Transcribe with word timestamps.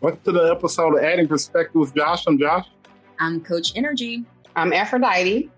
Welcome 0.00 0.20
to 0.26 0.30
the 0.30 0.52
episode 0.52 0.96
of 0.96 1.02
Adding 1.02 1.26
Perspective 1.26 1.74
with 1.74 1.92
Josh. 1.92 2.22
I'm 2.28 2.38
Josh. 2.38 2.68
I'm 3.18 3.40
Coach 3.40 3.72
Energy. 3.74 4.24
I'm 4.54 4.72
Aphrodite. 4.72 5.50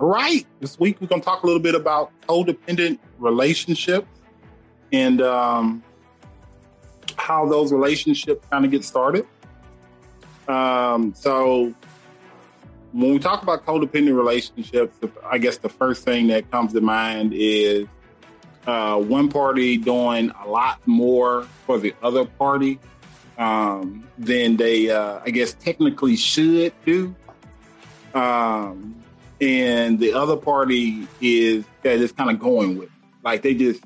All 0.00 0.08
right. 0.08 0.46
This 0.60 0.80
week 0.80 0.98
we're 0.98 1.06
going 1.06 1.20
to 1.20 1.24
talk 1.26 1.42
a 1.42 1.46
little 1.46 1.60
bit 1.60 1.74
about 1.74 2.10
codependent 2.26 2.98
relationships 3.18 4.08
and 4.94 5.20
um, 5.20 5.82
how 7.18 7.46
those 7.46 7.70
relationships 7.70 8.46
kind 8.50 8.64
of 8.64 8.70
get 8.70 8.82
started. 8.82 9.26
Um, 10.48 11.12
so 11.14 11.74
when 12.92 13.10
we 13.10 13.18
talk 13.18 13.42
about 13.42 13.66
codependent 13.66 14.16
relationships, 14.16 14.96
I 15.22 15.36
guess 15.36 15.58
the 15.58 15.68
first 15.68 16.02
thing 16.02 16.28
that 16.28 16.50
comes 16.50 16.72
to 16.72 16.80
mind 16.80 17.34
is 17.34 17.88
uh, 18.66 18.98
one 18.98 19.28
party 19.28 19.76
doing 19.76 20.32
a 20.44 20.48
lot 20.48 20.80
more 20.86 21.44
for 21.66 21.78
the 21.78 21.94
other 22.02 22.24
party 22.24 22.80
um, 23.38 24.06
than 24.18 24.56
they, 24.56 24.90
uh, 24.90 25.20
I 25.24 25.30
guess, 25.30 25.54
technically 25.54 26.16
should 26.16 26.72
do. 26.84 27.14
Um, 28.14 28.96
and 29.40 29.98
the 29.98 30.14
other 30.14 30.36
party 30.36 31.06
is 31.20 31.64
that 31.82 31.98
is 31.98 32.12
kind 32.12 32.30
of 32.30 32.38
going 32.38 32.78
with 32.78 32.88
it. 32.88 32.92
Like 33.22 33.42
they 33.42 33.54
just, 33.54 33.82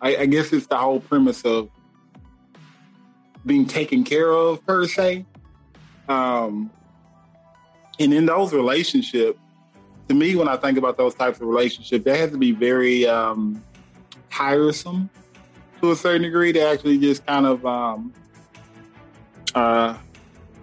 I, 0.00 0.16
I 0.16 0.26
guess 0.26 0.52
it's 0.52 0.66
the 0.66 0.78
whole 0.78 1.00
premise 1.00 1.42
of 1.44 1.68
being 3.44 3.66
taken 3.66 4.04
care 4.04 4.30
of 4.30 4.64
per 4.64 4.86
se. 4.86 5.26
Um, 6.08 6.70
and 8.00 8.14
in 8.14 8.26
those 8.26 8.54
relationships, 8.54 9.38
to 10.08 10.14
me, 10.14 10.34
when 10.36 10.48
I 10.48 10.56
think 10.56 10.78
about 10.78 10.96
those 10.96 11.14
types 11.14 11.38
of 11.40 11.46
relationships, 11.46 12.04
they 12.04 12.16
have 12.18 12.30
to 12.30 12.38
be 12.38 12.52
very 12.52 13.06
um, 13.06 13.62
tiresome 14.30 15.10
to 15.82 15.90
a 15.90 15.96
certain 15.96 16.22
degree 16.22 16.52
to 16.52 16.60
actually 16.60 16.98
just 16.98 17.26
kind 17.26 17.44
of, 17.44 17.66
um, 17.66 18.14
uh, 19.58 19.96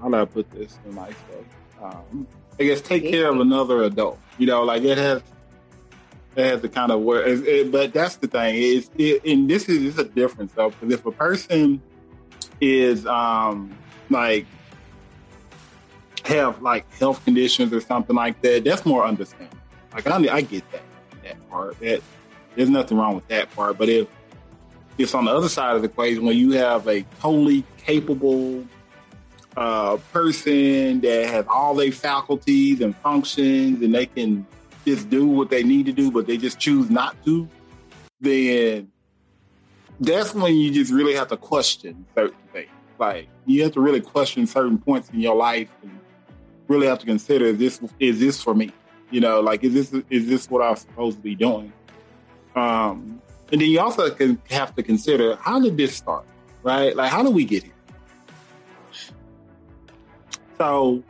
how 0.01 0.09
do 0.09 0.15
I 0.15 0.25
put 0.25 0.49
this 0.51 0.79
in 0.85 0.95
nice 0.95 1.13
way? 1.29 1.45
Um, 1.81 2.27
I 2.59 2.63
guess 2.63 2.81
take 2.81 3.03
care 3.03 3.29
of 3.29 3.39
another 3.39 3.83
adult. 3.83 4.19
You 4.37 4.47
know, 4.47 4.63
like 4.63 4.83
it 4.83 4.97
has, 4.97 5.21
it 6.35 6.45
has 6.45 6.61
to 6.61 6.69
kind 6.69 6.91
of 6.91 7.01
work. 7.01 7.27
It, 7.27 7.47
it, 7.47 7.71
but 7.71 7.93
that's 7.93 8.15
the 8.17 8.27
thing 8.27 8.55
is, 8.55 8.89
it, 8.97 9.23
and 9.25 9.49
this 9.49 9.67
is, 9.67 9.83
is 9.83 9.99
a 9.99 10.05
difference 10.05 10.53
though, 10.53 10.69
because 10.69 10.93
if 10.93 11.05
a 11.05 11.11
person 11.11 11.81
is 12.61 13.05
um, 13.05 13.77
like 14.09 14.45
have 16.23 16.61
like 16.61 16.91
health 16.93 17.23
conditions 17.25 17.73
or 17.73 17.81
something 17.81 18.15
like 18.15 18.41
that, 18.41 18.63
that's 18.63 18.85
more 18.85 19.05
understandable. 19.05 19.57
Like 19.93 20.07
I, 20.07 20.15
I 20.35 20.41
get 20.41 20.69
that 20.71 20.81
that 21.23 21.49
part. 21.49 21.79
That 21.79 22.01
there's 22.55 22.69
nothing 22.69 22.97
wrong 22.97 23.15
with 23.15 23.27
that 23.27 23.53
part. 23.55 23.77
But 23.77 23.89
if 23.89 24.07
it's 24.97 25.13
on 25.13 25.25
the 25.25 25.31
other 25.31 25.49
side 25.49 25.75
of 25.75 25.81
the 25.81 25.89
equation 25.89 26.25
when 26.25 26.37
you 26.37 26.51
have 26.51 26.87
a 26.87 27.01
totally 27.19 27.63
capable 27.77 28.65
uh, 29.57 29.97
person 30.11 31.01
that 31.01 31.27
has 31.27 31.45
all 31.47 31.75
their 31.75 31.91
faculties 31.91 32.81
and 32.81 32.95
functions 32.97 33.81
and 33.81 33.93
they 33.93 34.05
can 34.05 34.45
just 34.85 35.09
do 35.09 35.25
what 35.25 35.49
they 35.49 35.63
need 35.63 35.85
to 35.85 35.91
do, 35.91 36.11
but 36.11 36.27
they 36.27 36.37
just 36.37 36.59
choose 36.59 36.89
not 36.89 37.15
to, 37.25 37.47
then 38.21 38.91
that's 39.99 40.33
when 40.33 40.55
you 40.55 40.71
just 40.73 40.91
really 40.91 41.15
have 41.15 41.27
to 41.29 41.37
question 41.37 42.05
certain 42.15 42.37
things. 42.51 42.69
Like 42.99 43.27
you 43.45 43.63
have 43.63 43.73
to 43.73 43.81
really 43.81 44.01
question 44.01 44.45
certain 44.47 44.77
points 44.77 45.09
in 45.09 45.19
your 45.19 45.35
life 45.35 45.69
and 45.81 45.99
really 46.67 46.87
have 46.87 46.99
to 46.99 47.05
consider 47.05 47.45
is 47.45 47.57
this 47.57 47.79
is 47.99 48.19
this 48.19 48.41
for 48.41 48.53
me? 48.53 48.71
You 49.11 49.21
know, 49.21 49.41
like 49.41 49.63
is 49.63 49.73
this 49.73 50.03
is 50.09 50.27
this 50.27 50.49
what 50.49 50.61
I'm 50.61 50.75
supposed 50.75 51.17
to 51.17 51.23
be 51.23 51.35
doing? 51.35 51.71
Um, 52.55 53.21
and 53.51 53.61
then 53.61 53.69
you 53.69 53.79
also 53.79 54.09
can 54.11 54.41
have 54.49 54.75
to 54.75 54.83
consider 54.83 55.35
how 55.35 55.59
did 55.59 55.77
this 55.77 55.95
start, 55.95 56.25
right? 56.63 56.95
Like 56.95 57.11
how 57.11 57.21
do 57.23 57.31
we 57.31 57.45
get 57.45 57.63
here? 57.63 57.74
So 60.57 61.03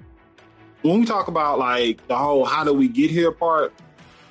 when 0.82 1.00
we 1.00 1.06
talk 1.06 1.28
about 1.28 1.60
like 1.60 2.06
the 2.08 2.16
whole 2.16 2.46
how 2.46 2.64
do 2.64 2.74
we 2.74 2.88
get 2.88 3.12
here 3.12 3.32
part, 3.32 3.74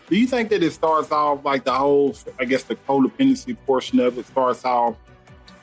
do 0.08 0.16
you 0.16 0.26
think 0.26 0.50
that 0.50 0.62
it 0.62 0.72
starts 0.72 1.10
off 1.12 1.44
like 1.44 1.64
the 1.64 1.72
whole 1.72 2.14
I 2.38 2.44
guess 2.44 2.64
the 2.64 2.76
codependency 2.76 3.56
portion 3.66 4.00
of 4.00 4.18
it 4.18 4.26
starts 4.26 4.64
off 4.64 4.96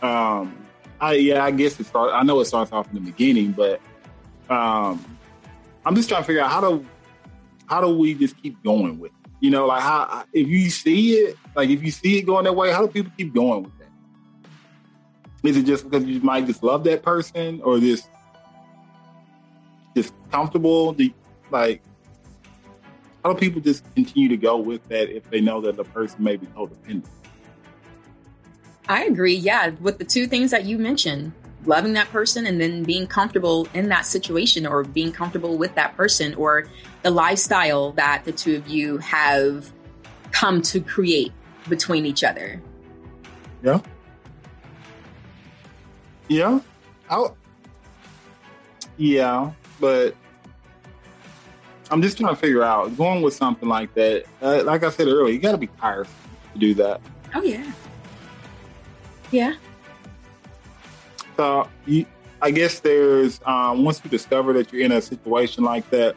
um 0.02 0.58
I 1.00 1.14
yeah, 1.14 1.44
I 1.44 1.52
guess 1.52 1.80
it 1.80 1.86
starts 1.86 2.14
I 2.14 2.24
know 2.24 2.40
it 2.40 2.46
starts 2.46 2.72
off 2.72 2.88
in 2.90 2.96
the 2.96 3.02
beginning, 3.02 3.52
but 3.52 3.82
um 4.50 5.18
I'm 5.86 5.96
just 5.96 6.10
trying 6.10 6.22
to 6.22 6.28
figure 6.28 6.42
out 6.42 6.52
how 6.52 6.62
do 6.62 6.86
how 7.68 7.82
do 7.82 7.96
we 7.96 8.14
just 8.14 8.42
keep 8.42 8.62
going 8.64 9.00
with 9.00 9.12
it? 9.12 9.18
You 9.40 9.50
know, 9.50 9.66
like 9.66 9.82
how 9.82 10.26
if 10.34 10.48
you 10.48 10.70
see 10.70 11.14
it, 11.14 11.38
like 11.56 11.70
if 11.70 11.82
you 11.84 11.92
see 11.92 12.20
it 12.20 12.24
going 12.24 12.44
that 12.46 12.54
way, 12.54 12.72
how 12.72 12.86
do 12.86 12.88
people 12.88 13.12
keep 13.18 13.34
going 13.34 13.64
with 13.64 13.74
that? 13.80 13.88
Is 15.44 15.58
it 15.58 15.64
just 15.64 15.90
because 15.90 16.06
you 16.06 16.20
might 16.22 16.46
just 16.46 16.62
love 16.62 16.84
that 16.84 17.02
person, 17.02 17.62
or 17.64 17.80
just 17.80 18.08
just 19.96 20.14
comfortable? 20.32 20.94
Do, 20.94 21.10
like, 21.50 21.82
how 23.24 23.34
do 23.34 23.40
people 23.40 23.62
just 23.62 23.84
continue 23.96 24.30
to 24.30 24.38
go 24.38 24.58
with 24.58 24.88
that 24.90 25.16
if 25.16 25.30
they 25.30 25.42
know 25.42 25.62
that 25.62 25.78
the 25.78 25.84
person 25.84 26.24
may 26.24 26.38
be 26.38 26.48
codependent? 26.48 27.08
I 28.90 29.06
agree. 29.06 29.36
Yeah, 29.36 29.72
with 29.80 30.00
the 30.00 30.06
two 30.06 30.28
things 30.28 30.52
that 30.52 30.66
you 30.66 30.78
mentioned, 30.78 31.34
loving 31.66 31.94
that 31.94 32.10
person 32.10 32.48
and 32.48 32.60
then 32.60 32.84
being 32.84 33.06
comfortable 33.06 33.68
in 33.74 33.90
that 33.90 34.06
situation 34.06 34.66
or 34.66 34.84
being 34.84 35.12
comfortable 35.12 35.58
with 35.58 35.76
that 35.76 35.96
person 35.96 36.34
or 36.36 36.68
the 37.04 37.12
lifestyle 37.12 37.92
that 37.94 38.26
the 38.26 38.32
two 38.32 38.56
of 38.56 38.68
you 38.68 38.98
have 38.98 39.72
come 40.32 40.62
to 40.62 40.82
create 40.82 41.32
between 41.70 42.06
each 42.06 42.24
other. 42.24 42.62
Yeah. 43.64 43.80
Yeah. 46.28 46.60
I'll, 47.10 47.38
yeah, 48.98 49.52
but 49.82 50.16
I'm 51.90 52.02
just 52.02 52.18
trying 52.18 52.34
to 52.34 52.40
figure 52.40 52.64
out 52.64 52.96
going 52.96 53.22
with 53.22 53.34
something 53.34 53.68
like 53.68 53.94
that. 53.96 54.24
Uh, 54.42 54.64
like 54.64 54.84
I 54.84 54.90
said 54.90 55.08
earlier, 55.08 55.34
you 55.34 55.40
got 55.40 55.52
to 55.52 55.58
be 55.58 55.68
tiresome 55.68 56.14
to 56.54 56.60
do 56.60 56.74
that. 56.76 57.02
Oh 57.36 57.42
yeah. 57.42 57.70
Yeah. 59.32 59.56
So 61.36 61.68
you, 61.86 62.06
I 62.42 62.52
guess 62.52 62.80
there's 62.80 63.42
um, 63.46 63.84
once 63.84 64.02
you 64.04 64.10
discover 64.10 64.54
that 64.54 64.72
you're 64.72 64.84
in 64.84 64.92
a 64.92 65.02
situation 65.02 65.64
like 65.64 65.90
that, 65.90 66.16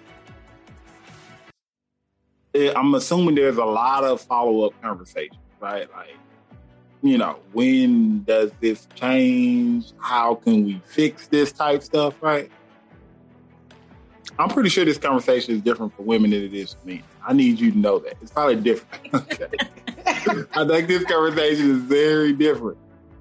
it, 2.52 2.76
I'm 2.76 2.94
assuming 2.94 3.34
there's 3.34 3.56
a 3.56 3.64
lot 3.64 4.04
of 4.04 4.20
follow 4.20 4.66
up 4.66 4.80
conversations, 4.80 5.40
right? 5.60 5.90
Like, 5.92 6.16
you 7.02 7.18
know, 7.18 7.40
when 7.52 8.22
does 8.24 8.52
this 8.60 8.86
change? 8.94 9.92
How 9.98 10.36
can 10.36 10.64
we 10.64 10.80
fix 10.86 11.26
this 11.26 11.52
type 11.52 11.82
stuff, 11.82 12.22
right? 12.22 12.50
I'm 14.38 14.48
pretty 14.48 14.68
sure 14.68 14.84
this 14.84 14.98
conversation 14.98 15.54
is 15.54 15.60
different 15.60 15.94
for 15.94 16.02
women 16.02 16.30
than 16.30 16.42
it 16.42 16.54
is 16.54 16.74
for 16.74 16.86
men. 16.86 17.02
I 17.26 17.32
need 17.32 17.60
you 17.60 17.70
to 17.72 17.78
know 17.78 17.98
that. 18.00 18.16
It's 18.20 18.32
probably 18.32 18.56
different. 18.56 19.14
Okay. 19.14 19.46
I 20.54 20.66
think 20.66 20.88
this 20.88 21.04
conversation 21.04 21.70
is 21.70 21.78
very 21.78 22.32
different. 22.32 22.78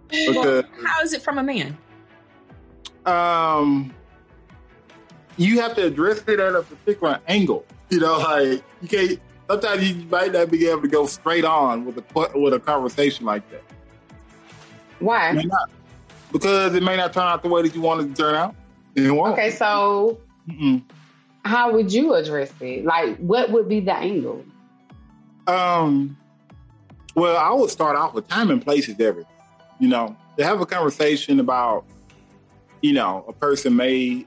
Because, 0.09 0.63
well, 0.63 0.85
how 0.85 1.01
is 1.01 1.13
it 1.13 1.21
from 1.21 1.37
a 1.37 1.43
man? 1.43 1.77
Um, 3.05 3.93
you 5.37 5.59
have 5.59 5.75
to 5.75 5.85
address 5.85 6.23
it 6.27 6.39
at 6.39 6.55
a 6.55 6.61
particular 6.63 7.19
angle. 7.27 7.65
You 7.89 7.99
know, 7.99 8.17
like 8.19 8.63
you 8.81 8.87
can't. 8.87 9.19
Sometimes 9.49 9.87
you 9.87 10.05
might 10.05 10.31
not 10.31 10.49
be 10.49 10.67
able 10.67 10.81
to 10.81 10.87
go 10.87 11.05
straight 11.05 11.45
on 11.45 11.85
with 11.85 11.97
a 11.97 12.39
with 12.39 12.53
a 12.53 12.59
conversation 12.59 13.25
like 13.25 13.47
that. 13.51 13.63
Why? 14.99 15.43
Because 16.31 16.73
it 16.73 16.81
may 16.81 16.95
not 16.95 17.13
turn 17.13 17.23
out 17.23 17.43
the 17.43 17.49
way 17.49 17.61
that 17.61 17.75
you 17.75 17.81
wanted 17.81 18.15
to 18.15 18.21
turn 18.21 18.35
out. 18.35 18.55
Okay, 18.97 19.51
so 19.51 20.19
Mm-mm. 20.47 20.83
How 21.43 21.73
would 21.73 21.91
you 21.91 22.13
address 22.13 22.51
it? 22.61 22.85
Like, 22.85 23.17
what 23.17 23.51
would 23.51 23.67
be 23.67 23.79
the 23.79 23.93
angle? 23.93 24.43
Um. 25.47 26.17
Well, 27.15 27.37
I 27.37 27.51
would 27.51 27.69
start 27.69 27.95
off 27.95 28.13
with 28.13 28.27
time 28.27 28.49
and 28.49 28.61
place 28.61 28.89
is 28.89 28.99
everything. 28.99 29.31
You 29.79 29.89
know, 29.89 30.15
to 30.37 30.43
have 30.43 30.61
a 30.61 30.65
conversation 30.65 31.39
about, 31.39 31.85
you 32.81 32.93
know, 32.93 33.25
a 33.27 33.33
person 33.33 33.75
may 33.75 34.25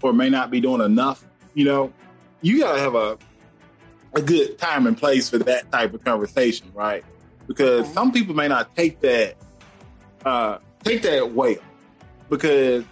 or 0.00 0.12
may 0.12 0.30
not 0.30 0.50
be 0.50 0.60
doing 0.60 0.80
enough. 0.80 1.24
You 1.54 1.64
know, 1.64 1.92
you 2.40 2.60
gotta 2.60 2.80
have 2.80 2.94
a 2.94 3.18
a 4.14 4.22
good 4.22 4.58
time 4.58 4.86
and 4.86 4.96
place 4.96 5.28
for 5.28 5.38
that 5.38 5.70
type 5.72 5.92
of 5.92 6.04
conversation, 6.04 6.70
right? 6.74 7.04
Because 7.46 7.92
some 7.92 8.12
people 8.12 8.34
may 8.34 8.48
not 8.48 8.74
take 8.76 9.00
that 9.00 9.36
uh, 10.24 10.58
take 10.82 11.02
that 11.02 11.32
well, 11.32 11.56
because 12.30 12.84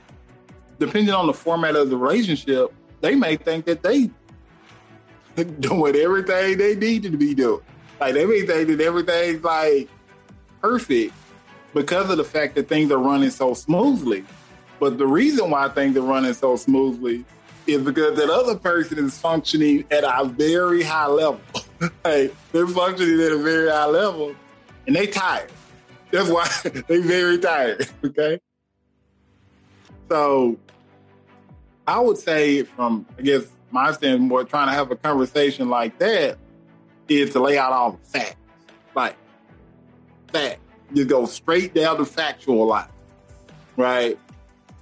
depending 0.78 1.14
on 1.14 1.26
the 1.26 1.34
format 1.34 1.76
of 1.76 1.90
the 1.90 1.96
relationship, 1.96 2.72
they 3.02 3.14
may 3.14 3.37
think 3.37 3.66
that 3.66 3.82
they 3.82 4.10
doing 5.60 5.96
everything 5.96 6.56
they 6.56 6.75
need 6.75 7.02
to 7.02 7.10
be 7.10 7.34
doing. 7.34 7.60
Like 8.00 8.14
they 8.14 8.25
may 8.25 8.46
think 8.46 8.69
that 8.69 8.81
everything's 8.81 9.44
like 9.44 9.90
perfect 10.62 11.12
because 11.75 12.08
of 12.08 12.16
the 12.16 12.25
fact 12.25 12.54
that 12.54 12.69
things 12.69 12.90
are 12.90 12.99
running 12.99 13.31
so 13.31 13.52
smoothly. 13.52 14.25
But 14.81 14.99
the 14.99 15.06
reason 15.06 15.50
why 15.50 15.69
things 15.69 15.96
are 15.96 16.02
running 16.02 16.34
so 16.34 16.56
smoothly 16.56 17.25
is 17.66 17.82
because 17.82 18.16
that 18.16 18.31
other 18.31 18.56
person 18.56 18.99
is 18.99 19.16
functioning 19.19 19.84
at 19.90 20.04
a 20.04 20.25
very 20.25 20.82
high 20.82 21.06
level. 21.06 21.40
hey, 22.04 22.31
they're 22.50 22.66
functioning 22.66 23.20
at 23.20 23.32
a 23.32 23.38
very 23.38 23.70
high 23.70 23.87
level 23.87 24.34
and 24.87 24.96
they 24.96 25.06
tired. 25.06 25.50
That's 26.10 26.28
why 26.28 26.49
they're 26.88 27.02
very 27.02 27.38
tired. 27.38 27.88
Okay. 28.04 28.40
so 30.08 30.58
I 31.92 32.00
would 32.00 32.16
say 32.16 32.62
from 32.62 33.04
I 33.18 33.22
guess 33.22 33.42
my 33.70 33.92
standpoint, 33.92 34.48
trying 34.48 34.68
to 34.68 34.72
have 34.72 34.90
a 34.90 34.96
conversation 34.96 35.68
like 35.68 35.98
that 35.98 36.38
is 37.06 37.30
to 37.32 37.40
lay 37.40 37.58
out 37.58 37.72
all 37.72 37.92
the 37.92 37.98
facts. 37.98 38.36
Like 38.94 39.14
fact. 40.32 40.60
You 40.94 41.04
go 41.04 41.26
straight 41.26 41.74
down 41.74 41.98
to 41.98 42.06
factual 42.06 42.66
line. 42.66 42.88
Right. 43.76 44.18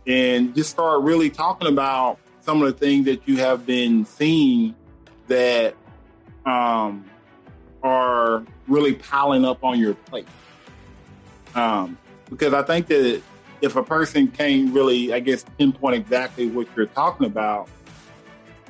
And 0.06 0.54
just 0.54 0.70
start 0.70 1.02
really 1.02 1.30
talking 1.30 1.66
about 1.66 2.18
some 2.42 2.62
of 2.62 2.72
the 2.72 2.78
things 2.78 3.06
that 3.06 3.26
you 3.26 3.38
have 3.38 3.66
been 3.66 4.04
seeing 4.04 4.76
that 5.26 5.74
um, 6.46 7.04
are 7.82 8.44
really 8.68 8.94
piling 8.94 9.44
up 9.44 9.64
on 9.64 9.80
your 9.80 9.94
plate. 9.94 10.28
Um, 11.56 11.98
because 12.28 12.54
I 12.54 12.62
think 12.62 12.86
that 12.86 13.20
if 13.60 13.76
a 13.76 13.82
person 13.82 14.28
can't 14.28 14.72
really, 14.72 15.12
I 15.12 15.20
guess, 15.20 15.44
pinpoint 15.58 15.96
exactly 15.96 16.48
what 16.48 16.66
you're 16.76 16.86
talking 16.86 17.26
about, 17.26 17.68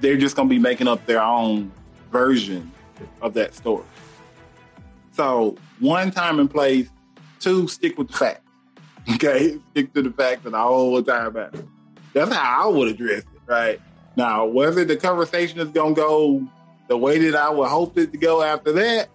they're 0.00 0.16
just 0.16 0.36
going 0.36 0.48
to 0.48 0.54
be 0.54 0.58
making 0.58 0.88
up 0.88 1.04
their 1.06 1.22
own 1.22 1.70
version 2.10 2.70
of 3.22 3.34
that 3.34 3.54
story. 3.54 3.84
So, 5.12 5.56
one 5.78 6.10
time 6.10 6.40
and 6.40 6.50
place, 6.50 6.88
two, 7.38 7.68
stick 7.68 7.98
with 7.98 8.08
the 8.08 8.16
facts. 8.16 8.46
Okay, 9.14 9.58
stick 9.72 9.92
to 9.94 10.02
the 10.02 10.10
facts 10.10 10.44
and 10.44 10.54
the 10.54 10.58
whole 10.58 11.02
time 11.02 11.26
about 11.26 11.54
it. 11.54 11.64
That's 12.12 12.32
how 12.32 12.64
I 12.64 12.70
would 12.70 12.88
address 12.88 13.20
it, 13.20 13.40
right? 13.46 13.80
Now, 14.14 14.44
whether 14.44 14.84
the 14.84 14.96
conversation 14.96 15.58
is 15.58 15.68
going 15.70 15.94
to 15.94 16.00
go 16.00 16.48
the 16.86 16.96
way 16.96 17.18
that 17.18 17.34
I 17.34 17.48
would 17.48 17.68
hope 17.68 17.96
it 17.96 18.12
to 18.12 18.18
go 18.18 18.42
after 18.42 18.72
that, 18.72 19.08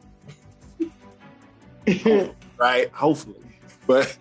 right? 2.58 2.92
Hopefully, 2.92 3.40
but 3.86 4.18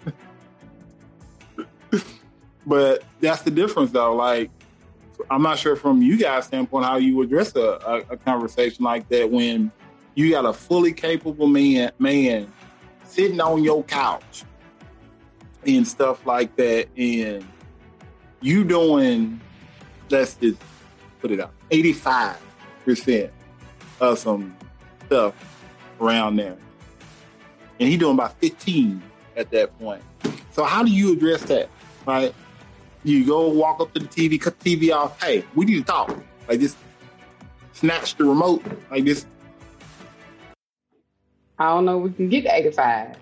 but 2.67 3.05
that's 3.21 3.43
the 3.43 3.51
difference, 3.51 3.91
though. 3.91 4.15
Like, 4.15 4.51
I'm 5.31 5.43
not 5.43 5.59
sure 5.59 5.77
from 5.77 6.03
you 6.03 6.17
guys' 6.17 6.47
standpoint 6.47 6.85
how 6.85 6.97
you 6.97 7.21
address 7.23 7.55
a, 7.57 7.61
a, 7.61 7.97
a 8.11 8.17
conversation 8.17 8.85
like 8.85 9.09
that 9.09 9.31
when 9.31 9.71
you 10.15 10.31
got 10.31 10.45
a 10.45 10.53
fully 10.53 10.93
capable 10.93 11.47
man 11.47 11.91
man 11.99 12.53
sitting 13.05 13.41
on 13.41 13.63
your 13.63 13.83
couch 13.85 14.45
and 15.67 15.87
stuff 15.87 16.27
like 16.27 16.55
that, 16.57 16.89
and 16.97 17.47
you 18.41 18.65
doing 18.65 19.41
let's 20.11 20.35
just 20.35 20.61
put 21.21 21.31
it 21.31 21.41
up 21.41 21.53
85 21.71 22.39
percent 22.85 23.33
of 24.01 24.19
some 24.19 24.55
stuff 25.07 25.35
around 26.01 26.37
there, 26.37 26.57
and 27.81 27.89
he 27.89 27.97
doing 27.97 28.15
about 28.15 28.39
15 28.41 29.03
at 29.37 29.51
that 29.51 29.77
point. 29.79 30.03
So 30.53 30.65
how 30.65 30.85
do 30.85 30.91
you 30.91 31.15
address 31.15 31.43
that? 31.45 31.69
Right? 32.07 32.35
You 33.05 33.27
go 33.27 33.49
walk 33.49 33.81
up 33.81 33.93
to 33.95 34.01
the 34.01 34.09
TV, 34.09 34.41
cut 34.41 34.59
the 34.59 34.77
TV 34.77 34.95
off. 34.95 35.23
Hey, 35.23 35.45
we 35.55 35.67
need 35.67 35.77
to 35.77 35.85
talk. 35.85 36.17
Like 36.49 36.61
just 36.61 36.77
snatch 37.73 38.17
the 38.17 38.25
remote. 38.25 38.65
Like 38.91 39.05
this. 39.05 39.27
I 41.59 41.69
don't 41.69 41.85
know. 41.85 41.99
We 41.99 42.13
can 42.13 42.29
get 42.29 42.43
to 42.43 42.55
85. 42.55 43.17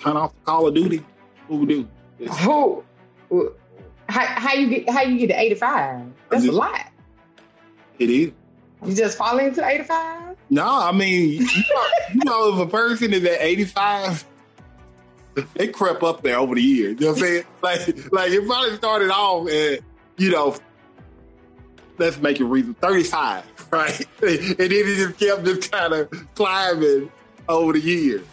Turn 0.00 0.16
off 0.16 0.34
the 0.34 0.40
Call 0.40 0.66
of 0.66 0.74
Duty. 0.74 1.04
What 1.46 1.60
we 1.60 1.66
do? 1.66 1.88
Who? 2.42 2.84
How, 4.08 4.24
how 4.24 4.54
you 4.54 4.68
get 4.70 4.88
how 4.88 5.02
you 5.02 5.18
get 5.18 5.26
to 5.28 5.40
85? 5.40 6.06
That's 6.30 6.44
just, 6.44 6.54
a 6.54 6.56
lot. 6.56 6.90
It 7.98 8.10
is. 8.10 8.32
You 8.86 8.94
just 8.94 9.18
fall 9.18 9.38
into 9.38 9.66
85? 9.66 10.36
No, 10.50 10.66
I 10.66 10.92
mean, 10.92 11.32
you 11.32 11.40
know, 11.40 11.86
you 12.14 12.20
know, 12.24 12.54
if 12.54 12.68
a 12.68 12.70
person 12.70 13.12
is 13.12 13.24
at 13.24 13.38
85, 13.40 14.24
they 15.54 15.68
crept 15.68 16.02
up 16.02 16.22
there 16.22 16.38
over 16.38 16.54
the 16.54 16.62
years. 16.62 17.00
You 17.00 17.06
know 17.06 17.12
what 17.12 17.22
I'm 17.22 17.28
saying? 17.28 17.44
Like, 17.62 18.12
like 18.12 18.30
it 18.30 18.46
probably 18.46 18.76
started 18.76 19.10
off 19.10 19.48
at, 19.48 19.80
you 20.16 20.30
know, 20.30 20.56
let's 21.98 22.18
make 22.18 22.40
it 22.40 22.44
reason 22.44 22.74
35, 22.74 23.44
right? 23.72 24.00
and 24.22 24.38
then 24.38 24.70
it 24.70 24.96
just 24.96 25.18
kept 25.18 25.44
just 25.44 25.72
kind 25.72 25.92
of 25.92 26.34
climbing 26.34 27.10
over 27.48 27.72
the 27.72 27.80
years. 27.80 28.24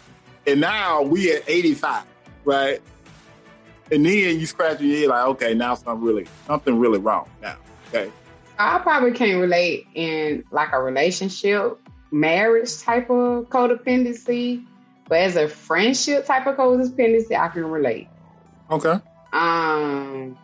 And 0.46 0.60
now 0.60 1.02
we 1.02 1.32
at 1.32 1.42
85, 1.48 2.04
right? 2.44 2.80
And 3.90 4.04
then 4.04 4.38
you 4.38 4.46
scratch 4.46 4.80
your 4.80 4.96
head 4.96 5.08
like, 5.08 5.26
okay, 5.26 5.54
now 5.54 5.74
something 5.74 6.04
really, 6.04 6.26
something 6.46 6.78
really 6.78 6.98
wrong 6.98 7.28
now. 7.42 7.56
Okay. 7.88 8.10
I 8.58 8.78
probably 8.78 9.12
can't 9.12 9.40
relate 9.40 9.86
in 9.94 10.44
like 10.50 10.72
a 10.72 10.80
relationship, 10.80 11.78
marriage 12.10 12.80
type 12.80 13.10
of 13.10 13.48
codependency, 13.48 14.64
but 15.08 15.18
as 15.18 15.36
a 15.36 15.48
friendship 15.48 16.26
type 16.26 16.46
of 16.46 16.56
codependency, 16.56 17.38
I 17.38 17.48
can 17.48 17.64
relate. 17.66 18.08
Okay. 18.70 19.00
Um, 19.32 20.36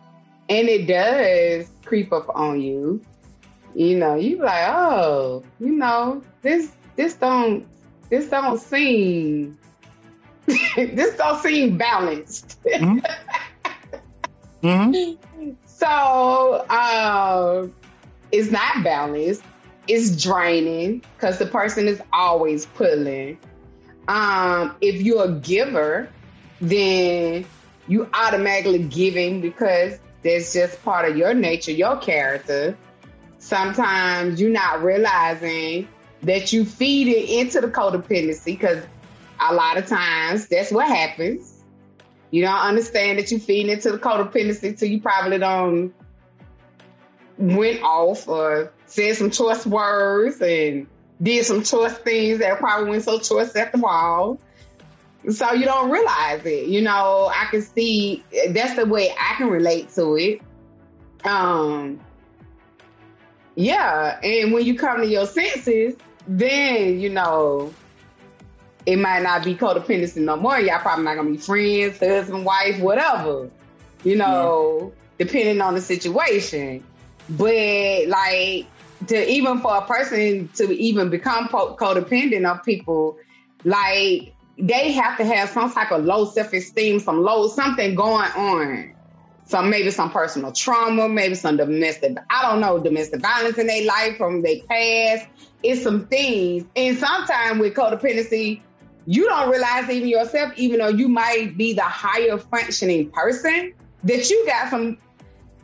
and 0.49 0.69
it 0.69 0.87
does 0.87 1.69
creep 1.85 2.13
up 2.13 2.29
on 2.29 2.61
you. 2.61 3.01
You 3.75 3.97
know, 3.97 4.15
you 4.15 4.37
like, 4.37 4.67
oh, 4.69 5.43
you 5.59 5.71
know, 5.71 6.21
this 6.41 6.71
this 6.95 7.15
don't 7.15 7.65
this 8.09 8.29
don't 8.29 8.59
seem 8.59 9.57
this 10.75 11.17
don't 11.17 11.41
seem 11.41 11.77
balanced. 11.77 12.61
Mm-hmm. 12.63 12.99
mm-hmm. 14.67 15.51
So 15.65 16.65
um, 16.69 17.73
it's 18.31 18.51
not 18.51 18.83
balanced. 18.83 19.43
It's 19.87 20.21
draining 20.21 21.03
because 21.15 21.39
the 21.39 21.45
person 21.45 21.87
is 21.87 22.01
always 22.13 22.65
pulling. 22.67 23.37
Um, 24.07 24.75
if 24.81 25.01
you're 25.01 25.25
a 25.25 25.31
giver, 25.31 26.09
then 26.59 27.45
you 27.87 28.09
automatically 28.13 28.83
giving 28.83 29.41
because 29.41 29.99
that's 30.23 30.53
just 30.53 30.83
part 30.83 31.09
of 31.09 31.17
your 31.17 31.33
nature, 31.33 31.71
your 31.71 31.97
character. 31.97 32.77
Sometimes 33.39 34.39
you're 34.39 34.49
not 34.49 34.83
realizing 34.83 35.87
that 36.21 36.53
you 36.53 36.65
feed 36.65 37.09
it 37.09 37.29
into 37.29 37.59
the 37.59 37.67
codependency 37.67 38.45
because 38.45 38.83
a 39.39 39.53
lot 39.53 39.77
of 39.77 39.87
times 39.87 40.47
that's 40.47 40.71
what 40.71 40.87
happens. 40.87 41.61
You 42.31 42.41
don't 42.43 42.59
understand 42.59 43.19
that 43.19 43.31
you 43.31 43.39
feed 43.39 43.67
into 43.67 43.91
the 43.91 43.99
codependency 43.99 44.77
till 44.77 44.89
you 44.89 45.01
probably 45.01 45.37
don't 45.37 45.93
went 47.37 47.83
off 47.83 48.27
or 48.27 48.71
said 48.85 49.15
some 49.15 49.31
choice 49.31 49.65
words 49.65 50.39
and 50.41 50.87
did 51.21 51.45
some 51.45 51.63
choice 51.63 51.93
things 51.93 52.39
that 52.39 52.59
probably 52.59 52.89
went 52.89 53.03
so 53.03 53.19
choice 53.19 53.55
at 53.55 53.71
the 53.71 53.77
wall. 53.77 54.39
So 55.29 55.53
you 55.53 55.65
don't 55.65 55.89
realize 55.89 56.45
it. 56.45 56.67
You 56.67 56.81
know, 56.81 57.31
I 57.33 57.45
can 57.49 57.61
see 57.61 58.23
that's 58.49 58.75
the 58.75 58.85
way 58.85 59.09
I 59.11 59.35
can 59.35 59.47
relate 59.47 59.89
to 59.95 60.15
it. 60.17 60.41
Um 61.23 61.99
yeah, 63.55 64.19
and 64.23 64.51
when 64.51 64.65
you 64.65 64.77
come 64.77 64.97
to 64.97 65.05
your 65.05 65.27
senses, 65.27 65.95
then 66.27 66.99
you 66.99 67.09
know 67.09 67.73
it 68.85 68.97
might 68.97 69.23
not 69.23 69.43
be 69.43 69.55
codependency 69.55 70.17
no 70.17 70.35
more. 70.35 70.59
Y'all 70.59 70.79
probably 70.79 71.05
not 71.05 71.15
gonna 71.15 71.31
be 71.31 71.37
friends, 71.37 71.99
husband, 71.99 72.45
wife, 72.45 72.79
whatever. 72.79 73.49
You 74.03 74.17
know, 74.17 74.91
yeah. 75.19 75.25
depending 75.25 75.61
on 75.61 75.75
the 75.75 75.81
situation. 75.81 76.83
But 77.29 78.07
like 78.07 78.67
to 79.07 79.31
even 79.31 79.59
for 79.59 79.75
a 79.77 79.81
person 79.81 80.49
to 80.55 80.71
even 80.71 81.09
become 81.09 81.47
codependent 81.47 82.49
on 82.49 82.59
people, 82.59 83.17
like 83.63 84.33
they 84.57 84.91
have 84.93 85.17
to 85.17 85.25
have 85.25 85.49
some 85.49 85.71
type 85.71 85.91
of 85.91 86.05
low 86.05 86.25
self 86.25 86.53
esteem, 86.53 86.99
some 86.99 87.21
low 87.21 87.47
something 87.47 87.95
going 87.95 88.31
on. 88.31 88.89
Some 89.45 89.69
maybe 89.69 89.91
some 89.91 90.09
personal 90.09 90.53
trauma, 90.53 91.09
maybe 91.09 91.35
some 91.35 91.57
domestic, 91.57 92.17
I 92.29 92.49
don't 92.49 92.61
know, 92.61 92.79
domestic 92.79 93.21
violence 93.21 93.57
in 93.57 93.67
their 93.67 93.85
life 93.85 94.17
from 94.17 94.41
their 94.41 94.61
past. 94.69 95.27
It's 95.61 95.83
some 95.83 96.07
things. 96.07 96.63
And 96.75 96.97
sometimes 96.97 97.59
with 97.59 97.73
codependency, 97.73 98.61
you 99.05 99.27
don't 99.27 99.49
realize 99.49 99.89
even 99.89 100.07
yourself, 100.07 100.53
even 100.55 100.79
though 100.79 100.87
you 100.87 101.09
might 101.09 101.57
be 101.57 101.73
the 101.73 101.81
higher 101.81 102.37
functioning 102.37 103.09
person, 103.11 103.73
that 104.05 104.29
you 104.29 104.45
got 104.45 104.69
some 104.69 104.97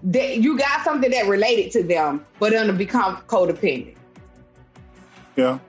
that 0.03 0.37
you 0.37 0.57
got 0.57 0.83
something 0.83 1.11
that 1.11 1.27
related 1.27 1.71
to 1.73 1.83
them, 1.83 2.25
but 2.39 2.51
then 2.51 2.75
become 2.77 3.17
codependent. 3.27 3.95
Yeah. 5.35 5.59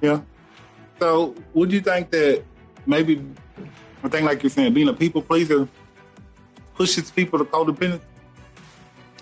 Yeah. 0.00 0.20
So 0.98 1.34
would 1.54 1.72
you 1.72 1.80
think 1.80 2.10
that 2.10 2.44
maybe 2.86 3.24
I 4.02 4.08
think 4.08 4.26
like 4.26 4.42
you're 4.42 4.50
saying, 4.50 4.74
being 4.74 4.88
a 4.88 4.92
people 4.92 5.22
pleaser 5.22 5.68
pushes 6.74 7.10
people 7.10 7.38
to 7.38 7.44
codependence? 7.44 8.00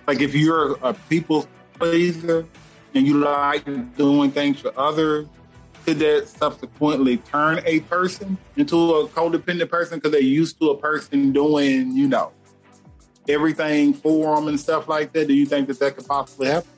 Like 0.06 0.20
if 0.20 0.34
you're 0.34 0.78
a 0.82 0.94
people 0.94 1.46
pleaser 1.74 2.46
and 2.94 3.06
you 3.06 3.18
like 3.18 3.64
doing 3.96 4.30
things 4.30 4.60
for 4.60 4.72
others, 4.78 5.26
could 5.84 5.98
that 5.98 6.28
subsequently 6.28 7.16
turn 7.18 7.60
a 7.64 7.80
person 7.80 8.36
into 8.56 8.76
a 8.94 9.08
codependent 9.08 9.70
person 9.70 9.98
because 9.98 10.12
they're 10.12 10.20
used 10.20 10.58
to 10.60 10.70
a 10.70 10.76
person 10.76 11.32
doing, 11.32 11.96
you 11.96 12.08
know, 12.08 12.32
everything 13.28 13.94
for 13.94 14.36
them 14.36 14.48
and 14.48 14.58
stuff 14.58 14.88
like 14.88 15.12
that? 15.12 15.28
Do 15.28 15.34
you 15.34 15.46
think 15.46 15.68
that 15.68 15.78
that 15.80 15.96
could 15.96 16.06
possibly 16.06 16.48
happen? 16.48 16.70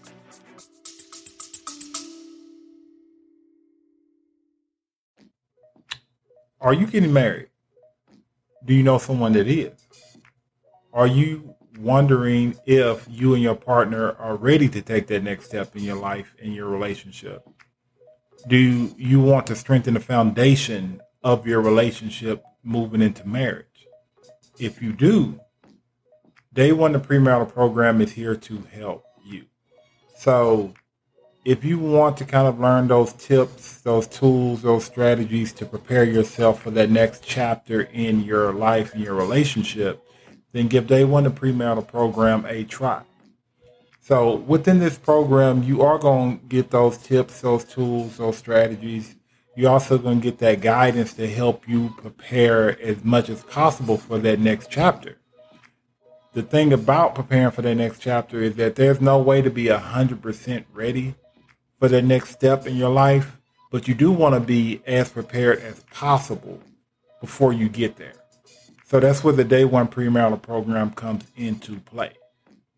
Are 6.60 6.74
you 6.74 6.86
getting 6.86 7.12
married? 7.12 7.48
Do 8.64 8.74
you 8.74 8.82
know 8.82 8.98
someone 8.98 9.32
that 9.32 9.48
is? 9.48 9.72
are 10.92 11.06
you 11.06 11.54
wondering 11.78 12.56
if 12.66 13.06
you 13.08 13.34
and 13.34 13.42
your 13.42 13.54
partner 13.54 14.12
are 14.18 14.36
ready 14.36 14.68
to 14.68 14.82
take 14.82 15.06
that 15.06 15.22
next 15.22 15.46
step 15.46 15.74
in 15.76 15.82
your 15.82 15.96
life 15.96 16.34
in 16.38 16.52
your 16.52 16.68
relationship? 16.68 17.48
Do 18.48 18.56
you 18.56 19.20
want 19.20 19.46
to 19.48 19.56
strengthen 19.56 19.94
the 19.94 20.00
foundation 20.00 21.00
of 21.22 21.46
your 21.46 21.60
relationship 21.60 22.42
moving 22.62 23.02
into 23.02 23.26
marriage? 23.26 23.86
If 24.58 24.82
you 24.82 24.92
do, 24.92 25.40
Day 26.52 26.72
One, 26.72 26.92
the 26.92 26.98
premarital 26.98 27.52
program 27.52 28.00
is 28.00 28.12
here 28.12 28.34
to 28.34 28.58
help 28.72 29.04
you. 29.24 29.44
So, 30.16 30.74
if 31.44 31.64
you 31.64 31.78
want 31.78 32.16
to 32.16 32.24
kind 32.24 32.48
of 32.48 32.58
learn 32.58 32.88
those 32.88 33.12
tips, 33.12 33.78
those 33.78 34.06
tools, 34.06 34.62
those 34.62 34.84
strategies 34.84 35.52
to 35.54 35.64
prepare 35.64 36.04
yourself 36.04 36.62
for 36.62 36.70
that 36.72 36.90
next 36.90 37.22
chapter 37.24 37.82
in 37.82 38.22
your 38.22 38.52
life 38.52 38.92
and 38.94 39.02
your 39.02 39.14
relationship, 39.14 40.02
then 40.52 40.66
give 40.66 40.88
Day 40.88 41.04
One, 41.04 41.24
the 41.24 41.30
premarital 41.30 41.86
program, 41.86 42.44
a 42.46 42.64
try. 42.64 43.02
So, 44.00 44.34
within 44.34 44.80
this 44.80 44.98
program, 44.98 45.62
you 45.62 45.82
are 45.82 45.98
going 45.98 46.40
to 46.40 46.46
get 46.46 46.70
those 46.70 46.98
tips, 46.98 47.40
those 47.40 47.64
tools, 47.64 48.16
those 48.16 48.36
strategies 48.36 49.14
you're 49.56 49.70
also 49.70 49.98
going 49.98 50.20
to 50.20 50.24
get 50.24 50.38
that 50.38 50.60
guidance 50.60 51.12
to 51.14 51.28
help 51.28 51.68
you 51.68 51.92
prepare 51.98 52.80
as 52.80 53.04
much 53.04 53.28
as 53.28 53.42
possible 53.44 53.98
for 53.98 54.18
that 54.18 54.38
next 54.38 54.70
chapter. 54.70 55.19
The 56.32 56.42
thing 56.42 56.72
about 56.72 57.16
preparing 57.16 57.50
for 57.50 57.62
that 57.62 57.74
next 57.74 57.98
chapter 57.98 58.40
is 58.40 58.54
that 58.54 58.76
there's 58.76 59.00
no 59.00 59.18
way 59.18 59.42
to 59.42 59.50
be 59.50 59.64
100% 59.64 60.64
ready 60.72 61.16
for 61.80 61.88
the 61.88 62.00
next 62.00 62.30
step 62.30 62.68
in 62.68 62.76
your 62.76 62.90
life, 62.90 63.36
but 63.72 63.88
you 63.88 63.94
do 63.94 64.12
want 64.12 64.36
to 64.36 64.40
be 64.40 64.80
as 64.86 65.08
prepared 65.08 65.60
as 65.60 65.82
possible 65.92 66.60
before 67.20 67.52
you 67.52 67.68
get 67.68 67.96
there. 67.96 68.12
So 68.86 69.00
that's 69.00 69.24
where 69.24 69.34
the 69.34 69.44
day 69.44 69.64
one 69.64 69.88
premarital 69.88 70.40
program 70.40 70.92
comes 70.92 71.24
into 71.36 71.80
play. 71.80 72.12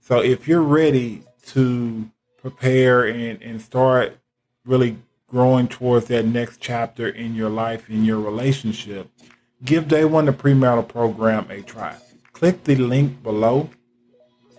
So 0.00 0.22
if 0.22 0.48
you're 0.48 0.62
ready 0.62 1.22
to 1.48 2.10
prepare 2.38 3.04
and, 3.04 3.40
and 3.42 3.60
start 3.60 4.16
really 4.64 4.96
growing 5.28 5.68
towards 5.68 6.06
that 6.06 6.24
next 6.24 6.60
chapter 6.60 7.08
in 7.08 7.34
your 7.34 7.50
life, 7.50 7.90
in 7.90 8.04
your 8.04 8.20
relationship, 8.20 9.08
give 9.64 9.88
Day 9.88 10.04
One 10.04 10.26
the 10.26 10.32
premarital 10.32 10.88
program 10.88 11.50
a 11.50 11.62
try. 11.62 11.96
Click 12.42 12.64
the 12.64 12.74
link 12.74 13.22
below 13.22 13.70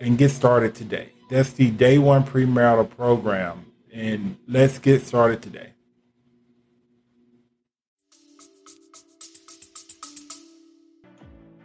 and 0.00 0.16
get 0.16 0.30
started 0.30 0.74
today. 0.74 1.10
That's 1.28 1.52
the 1.52 1.70
Day 1.70 1.98
One 1.98 2.24
premarital 2.24 2.88
program. 2.96 3.66
And 3.92 4.38
let's 4.48 4.78
get 4.78 5.02
started 5.02 5.42
today. 5.42 5.68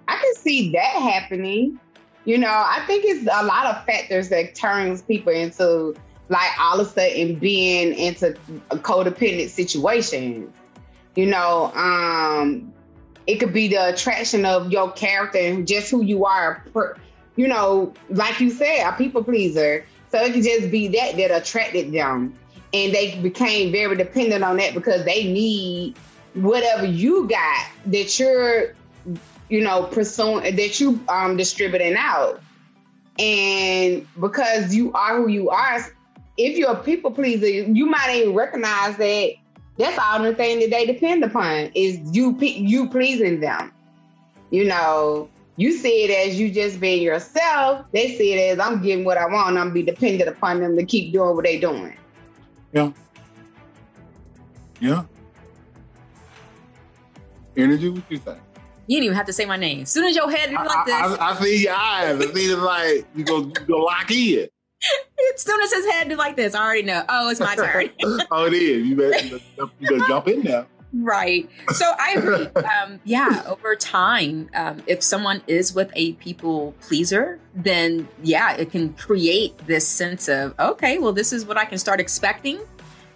I 0.10 0.18
can 0.18 0.36
see 0.36 0.74
that 0.74 1.02
happening. 1.02 1.80
You 2.26 2.38
know, 2.38 2.50
I 2.50 2.84
think 2.86 3.06
it's 3.06 3.22
a 3.22 3.46
lot 3.46 3.68
of 3.68 3.86
factors 3.86 4.28
that 4.28 4.56
turns 4.56 5.02
people 5.02 5.32
into 5.32 5.96
like 6.28 6.52
all 6.60 6.82
of 6.82 6.88
a 6.88 6.90
sudden 6.90 7.36
being 7.40 7.94
into 7.94 8.36
a 8.72 8.76
codependent 8.76 9.48
situation. 9.48 10.52
You 11.16 11.28
know, 11.28 11.72
um, 11.76 12.74
it 13.30 13.40
could 13.40 13.54
be 13.54 13.68
the 13.68 13.90
attraction 13.90 14.44
of 14.44 14.72
your 14.72 14.92
character 14.92 15.38
and 15.38 15.68
just 15.68 15.92
who 15.92 16.02
you 16.02 16.26
are. 16.26 16.66
You 17.36 17.48
know, 17.48 17.94
like 18.10 18.40
you 18.40 18.50
said, 18.50 18.90
a 18.90 18.98
people 18.98 19.24
pleaser. 19.24 19.86
So 20.12 20.20
it 20.20 20.34
could 20.34 20.44
just 20.44 20.72
be 20.72 20.88
that 20.88 21.16
that 21.18 21.30
attracted 21.30 21.92
them, 21.92 22.34
and 22.74 22.92
they 22.92 23.20
became 23.22 23.72
very 23.72 23.96
dependent 23.96 24.44
on 24.44 24.58
that 24.58 24.74
because 24.74 25.06
they 25.06 25.32
need 25.32 25.96
whatever 26.34 26.88
you 26.88 27.28
got 27.28 27.68
that 27.86 28.20
you're, 28.20 28.74
you 29.48 29.62
know, 29.62 29.84
pursuing 29.84 30.56
that 30.56 30.80
you 30.80 31.00
um 31.08 31.38
distributing 31.38 31.96
out. 31.96 32.42
And 33.20 34.08
because 34.20 34.74
you 34.74 34.92
are 34.94 35.18
who 35.18 35.28
you 35.28 35.52
are, 35.52 35.86
if 36.36 36.58
you're 36.58 36.72
a 36.72 36.84
people 36.84 37.12
pleaser, 37.12 37.48
you 37.48 37.86
might 37.86 38.16
even 38.16 38.34
recognize 38.34 38.98
that 38.98 39.34
that's 39.80 39.98
all 39.98 40.22
the 40.22 40.36
thing 40.36 40.60
that 40.60 40.70
they 40.70 40.86
depend 40.86 41.24
upon 41.24 41.72
is 41.74 42.00
you 42.12 42.38
you 42.40 42.90
pleasing 42.90 43.40
them. 43.40 43.72
You 44.52 44.66
know, 44.66 45.30
you 45.56 45.72
see 45.72 46.04
it 46.04 46.28
as 46.28 46.38
you 46.38 46.52
just 46.52 46.82
being 46.82 47.02
yourself. 47.02 47.86
They 47.94 48.16
see 48.16 48.34
it 48.34 48.52
as 48.52 48.60
I'm 48.60 48.82
getting 48.84 49.06
what 49.06 49.18
I 49.18 49.26
want. 49.26 49.58
I'm 49.58 49.72
be 49.72 49.82
dependent 49.82 50.30
upon 50.30 50.60
them 50.60 50.76
to 50.76 50.86
keep 50.86 51.14
doing 51.14 51.34
what 51.34 51.46
they're 51.46 51.62
doing. 51.62 51.96
Yeah. 52.74 52.92
Yeah. 54.82 55.04
Energy, 57.56 57.90
what 57.90 58.04
you 58.10 58.18
think? 58.18 58.38
You 58.88 58.98
didn't 58.98 59.06
even 59.06 59.18
have 59.18 59.28
to 59.28 59.34
say 59.34 59.46
my 59.46 59.58
name. 59.58 59.82
As 59.84 59.92
soon 59.92 60.06
as 60.06 60.16
your 60.16 60.30
head 60.30 60.50
is 60.50 60.56
like 60.56 60.86
this, 60.86 60.96
I, 60.96 61.16
I, 61.16 61.32
I, 61.32 61.36
see 61.36 61.64
your 61.64 61.74
eyes. 61.74 62.20
I 62.20 62.34
see 62.34 62.52
it 62.52 62.58
like 62.58 63.06
you 63.16 63.24
go, 63.24 63.40
you 63.40 63.54
go 63.68 63.78
lock 63.78 64.12
in. 64.12 64.48
as 65.34 65.42
soon 65.42 65.62
as 65.62 65.74
his 65.74 65.86
head 65.88 66.10
do 66.10 66.16
like 66.16 66.36
this, 66.36 66.56
I 66.56 66.64
already 66.64 66.84
know. 66.84 67.04
Oh, 67.10 67.30
it's 67.30 67.40
my 67.40 67.56
turn. 67.56 67.90
oh, 68.32 68.46
it 68.46 68.54
is. 68.54 68.88
You 68.88 68.96
better, 68.96 69.40
you 69.80 69.90
better 69.90 70.08
jump 70.08 70.28
in 70.28 70.44
now. 70.44 70.66
Right. 70.92 71.48
So 71.74 71.86
I 72.00 72.14
agree. 72.18 72.48
Um, 72.64 73.00
yeah, 73.04 73.44
over 73.48 73.76
time, 73.76 74.50
um, 74.56 74.82
if 74.88 75.04
someone 75.04 75.44
is 75.46 75.74
with 75.74 75.92
a 75.94 76.14
people 76.14 76.74
pleaser, 76.82 77.40
then 77.54 78.08
yeah, 78.24 78.56
it 78.56 78.72
can 78.72 78.94
create 78.94 79.58
this 79.68 79.88
sense 79.88 80.28
of, 80.28 80.56
okay, 80.60 80.98
well, 80.98 81.14
this 81.14 81.32
is 81.32 81.46
what 81.46 81.58
I 81.58 81.66
can 81.66 81.78
start 81.78 82.00
expecting. 82.00 82.60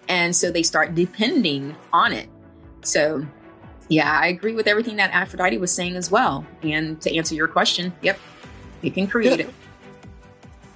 And 0.07 0.35
so 0.35 0.51
they 0.51 0.63
start 0.63 0.93
depending 0.93 1.75
on 1.91 2.13
it. 2.13 2.29
So 2.83 3.25
yeah, 3.89 4.19
I 4.19 4.27
agree 4.27 4.53
with 4.53 4.67
everything 4.67 4.97
that 4.97 5.11
Aphrodite 5.11 5.57
was 5.57 5.71
saying 5.71 5.95
as 5.95 6.11
well. 6.11 6.45
And 6.61 7.01
to 7.01 7.15
answer 7.15 7.33
your 7.33 7.47
question, 7.47 7.93
yep, 8.01 8.19
it 8.81 8.93
can 8.93 9.07
create 9.07 9.39
yeah. 9.39 9.45
it. 9.47 9.53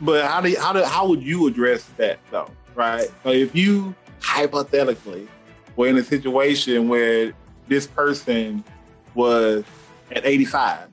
But 0.02 0.26
how 0.26 0.42
do 0.42 0.50
you, 0.50 0.60
how 0.60 0.74
do 0.74 0.84
how 0.84 1.08
would 1.08 1.24
you 1.24 1.48
address 1.48 1.84
that 1.98 2.20
though? 2.32 2.50
Right. 2.76 3.10
So 3.24 3.30
if 3.32 3.56
you 3.56 3.96
hypothetically 4.22 5.28
were 5.76 5.88
in 5.88 5.98
a 5.98 6.04
situation 6.04 6.88
where 6.88 7.34
this 7.68 7.88
person 7.88 8.64
was 9.16 9.64
at 10.12 10.26
85, 10.26 10.88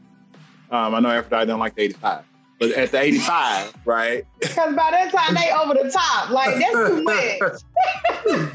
um, 0.70 0.94
I 0.94 1.00
know 1.00 1.10
Aphrodite 1.10 1.46
don't 1.46 1.60
like 1.60 1.74
the 1.74 1.82
85, 1.82 2.24
but 2.58 2.70
at 2.70 2.90
the 2.90 3.00
85, 3.00 3.74
right? 3.84 4.26
Because 4.40 4.74
by 4.74 4.90
that 4.90 5.12
time 5.12 5.34
they 5.34 5.52
over 5.52 5.74
the 5.74 5.90
top, 5.90 6.30
like 6.30 6.58
that's 6.58 6.72
too 6.72 7.02
much. 8.32 8.52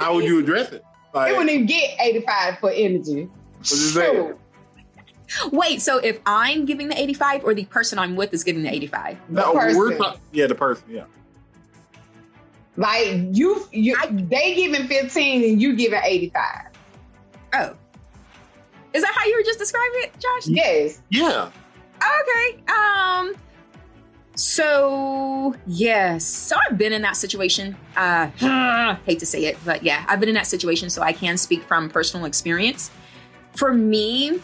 how 0.00 0.14
would 0.14 0.24
you 0.24 0.38
address 0.40 0.72
it? 0.72 0.82
Like, 1.12 1.30
they 1.30 1.38
wouldn't 1.38 1.50
even 1.50 1.66
get 1.66 1.96
85 2.00 2.58
for 2.58 2.70
energy. 2.70 3.28
Wait, 5.52 5.82
so 5.82 5.98
if 5.98 6.20
I'm 6.26 6.64
giving 6.64 6.88
the 6.88 7.00
85 7.00 7.44
or 7.44 7.54
the 7.54 7.64
person 7.66 7.98
I'm 7.98 8.16
with 8.16 8.32
is 8.32 8.44
giving 8.44 8.62
the 8.62 8.72
85? 8.72 9.18
No, 9.30 9.52
we're 9.54 9.96
talking, 9.96 10.20
yeah, 10.32 10.46
the 10.46 10.54
person, 10.54 10.84
yeah. 10.88 11.04
Like 12.76 13.08
you, 13.32 13.66
you, 13.72 13.96
I, 14.00 14.06
they 14.08 14.54
giving 14.54 14.88
15 14.88 15.50
and 15.50 15.62
you 15.62 15.76
giving 15.76 16.00
85. 16.02 16.44
Oh. 17.54 17.76
Is 18.92 19.02
that 19.02 19.12
how 19.14 19.26
you 19.26 19.36
were 19.36 19.42
just 19.42 19.58
describing 19.58 20.02
it, 20.02 20.12
Josh? 20.18 20.48
Yes. 20.48 21.02
Yeah. 21.10 21.50
Okay. 21.96 22.62
Um, 22.72 23.34
so 24.36 25.54
yes, 25.66 26.24
so 26.24 26.56
I've 26.68 26.76
been 26.76 26.92
in 26.92 27.02
that 27.02 27.16
situation. 27.16 27.76
Uh, 27.96 28.26
hate 29.06 29.20
to 29.20 29.26
say 29.26 29.44
it, 29.44 29.56
but 29.64 29.82
yeah, 29.82 30.04
I've 30.08 30.20
been 30.20 30.28
in 30.28 30.34
that 30.34 30.46
situation, 30.46 30.90
so 30.90 31.02
I 31.02 31.12
can 31.12 31.36
speak 31.36 31.62
from 31.62 31.88
personal 31.88 32.26
experience. 32.26 32.90
For 33.52 33.72
me, 33.72 34.40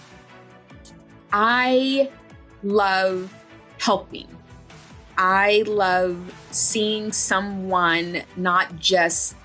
I 1.33 2.11
love 2.63 3.33
helping. 3.79 4.29
I 5.17 5.65
love 5.67 6.19
seeing 6.51 7.13
someone 7.13 8.23
not 8.37 8.79
just 8.79 9.37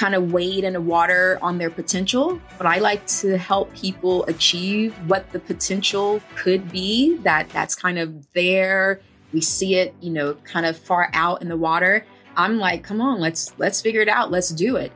kind 0.00 0.14
of 0.14 0.32
wade 0.32 0.64
in 0.64 0.72
the 0.72 0.80
water 0.80 1.38
on 1.42 1.58
their 1.58 1.68
potential, 1.68 2.40
but 2.56 2.66
I 2.66 2.78
like 2.78 3.06
to 3.08 3.36
help 3.36 3.74
people 3.74 4.24
achieve 4.24 4.94
what 5.06 5.30
the 5.30 5.38
potential 5.38 6.22
could 6.36 6.72
be 6.72 7.18
that 7.18 7.50
that's 7.50 7.74
kind 7.74 7.98
of 7.98 8.32
there. 8.32 9.02
We 9.34 9.42
see 9.42 9.74
it, 9.74 9.94
you 10.00 10.10
know, 10.10 10.34
kind 10.44 10.64
of 10.64 10.78
far 10.78 11.10
out 11.12 11.42
in 11.42 11.48
the 11.48 11.56
water. 11.56 12.06
I'm 12.34 12.56
like, 12.56 12.82
come 12.82 13.02
on, 13.02 13.20
let's 13.20 13.52
let's 13.58 13.82
figure 13.82 14.00
it 14.00 14.08
out. 14.08 14.30
Let's 14.30 14.48
do 14.48 14.76
it. 14.76 14.90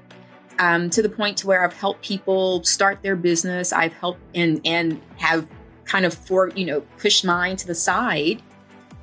Um, 0.58 0.88
to 0.90 1.02
the 1.02 1.10
point 1.10 1.36
to 1.38 1.48
where 1.48 1.62
I've 1.62 1.74
helped 1.74 2.02
people 2.02 2.64
start 2.64 3.02
their 3.02 3.16
business. 3.16 3.74
I've 3.74 3.92
helped 3.92 4.20
and 4.34 4.60
and 4.64 5.02
have 5.16 5.46
kind 5.84 6.04
of 6.04 6.14
for 6.14 6.50
you 6.50 6.64
know 6.64 6.80
push 6.98 7.24
mine 7.24 7.56
to 7.56 7.66
the 7.66 7.74
side 7.74 8.42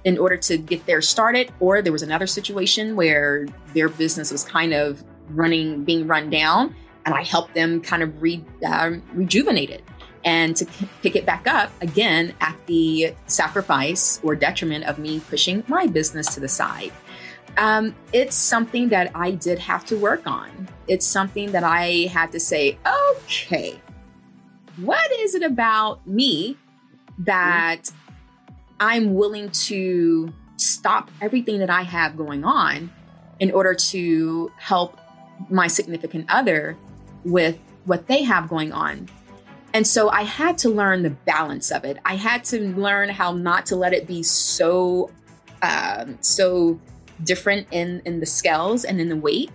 in 0.03 0.17
order 0.17 0.35
to 0.35 0.57
get 0.57 0.85
there 0.85 1.01
started 1.01 1.51
or 1.59 1.81
there 1.81 1.91
was 1.91 2.01
another 2.01 2.27
situation 2.27 2.95
where 2.95 3.45
their 3.73 3.87
business 3.89 4.31
was 4.31 4.43
kind 4.43 4.73
of 4.73 5.03
running 5.29 5.83
being 5.83 6.07
run 6.07 6.29
down 6.29 6.75
and 7.05 7.13
i 7.15 7.23
helped 7.23 7.53
them 7.53 7.81
kind 7.81 8.03
of 8.03 8.21
re, 8.21 8.43
uh, 8.65 8.91
rejuvenate 9.13 9.69
it. 9.69 9.83
And 10.23 10.55
to 10.57 10.67
pick 11.01 11.15
it 11.15 11.25
back 11.25 11.47
up 11.47 11.71
again 11.81 12.35
at 12.41 12.55
the 12.67 13.15
sacrifice 13.25 14.19
or 14.21 14.35
detriment 14.35 14.85
of 14.85 14.99
me 14.99 15.19
pushing 15.19 15.63
my 15.67 15.87
business 15.87 16.35
to 16.35 16.39
the 16.39 16.47
side. 16.47 16.91
Um, 17.57 17.95
it's 18.13 18.35
something 18.35 18.89
that 18.89 19.11
i 19.15 19.31
did 19.31 19.57
have 19.57 19.83
to 19.85 19.97
work 19.97 20.27
on. 20.27 20.67
It's 20.87 21.05
something 21.07 21.51
that 21.53 21.63
i 21.63 22.07
had 22.11 22.31
to 22.33 22.39
say 22.39 22.77
okay 23.23 23.81
what 24.77 25.11
is 25.19 25.35
it 25.35 25.43
about 25.43 26.05
me 26.07 26.57
that 27.25 27.91
I'm 28.79 29.13
willing 29.13 29.49
to 29.51 30.33
stop 30.57 31.09
everything 31.21 31.59
that 31.59 31.69
I 31.69 31.83
have 31.83 32.17
going 32.17 32.43
on 32.43 32.91
in 33.39 33.51
order 33.51 33.73
to 33.73 34.51
help 34.57 34.99
my 35.49 35.67
significant 35.67 36.25
other 36.29 36.77
with 37.23 37.57
what 37.85 38.07
they 38.07 38.23
have 38.23 38.47
going 38.47 38.71
on. 38.71 39.09
And 39.73 39.87
so 39.87 40.09
I 40.09 40.23
had 40.23 40.57
to 40.59 40.69
learn 40.69 41.03
the 41.03 41.11
balance 41.11 41.71
of 41.71 41.85
it. 41.85 41.97
I 42.05 42.15
had 42.15 42.43
to 42.45 42.59
learn 42.59 43.09
how 43.09 43.33
not 43.33 43.65
to 43.67 43.75
let 43.75 43.93
it 43.93 44.05
be 44.05 44.21
so 44.23 45.09
um, 45.61 46.17
so 46.21 46.79
different 47.23 47.67
in 47.71 48.01
in 48.05 48.19
the 48.19 48.25
scales 48.25 48.83
and 48.83 48.99
in 48.99 49.09
the 49.09 49.15
weight 49.15 49.51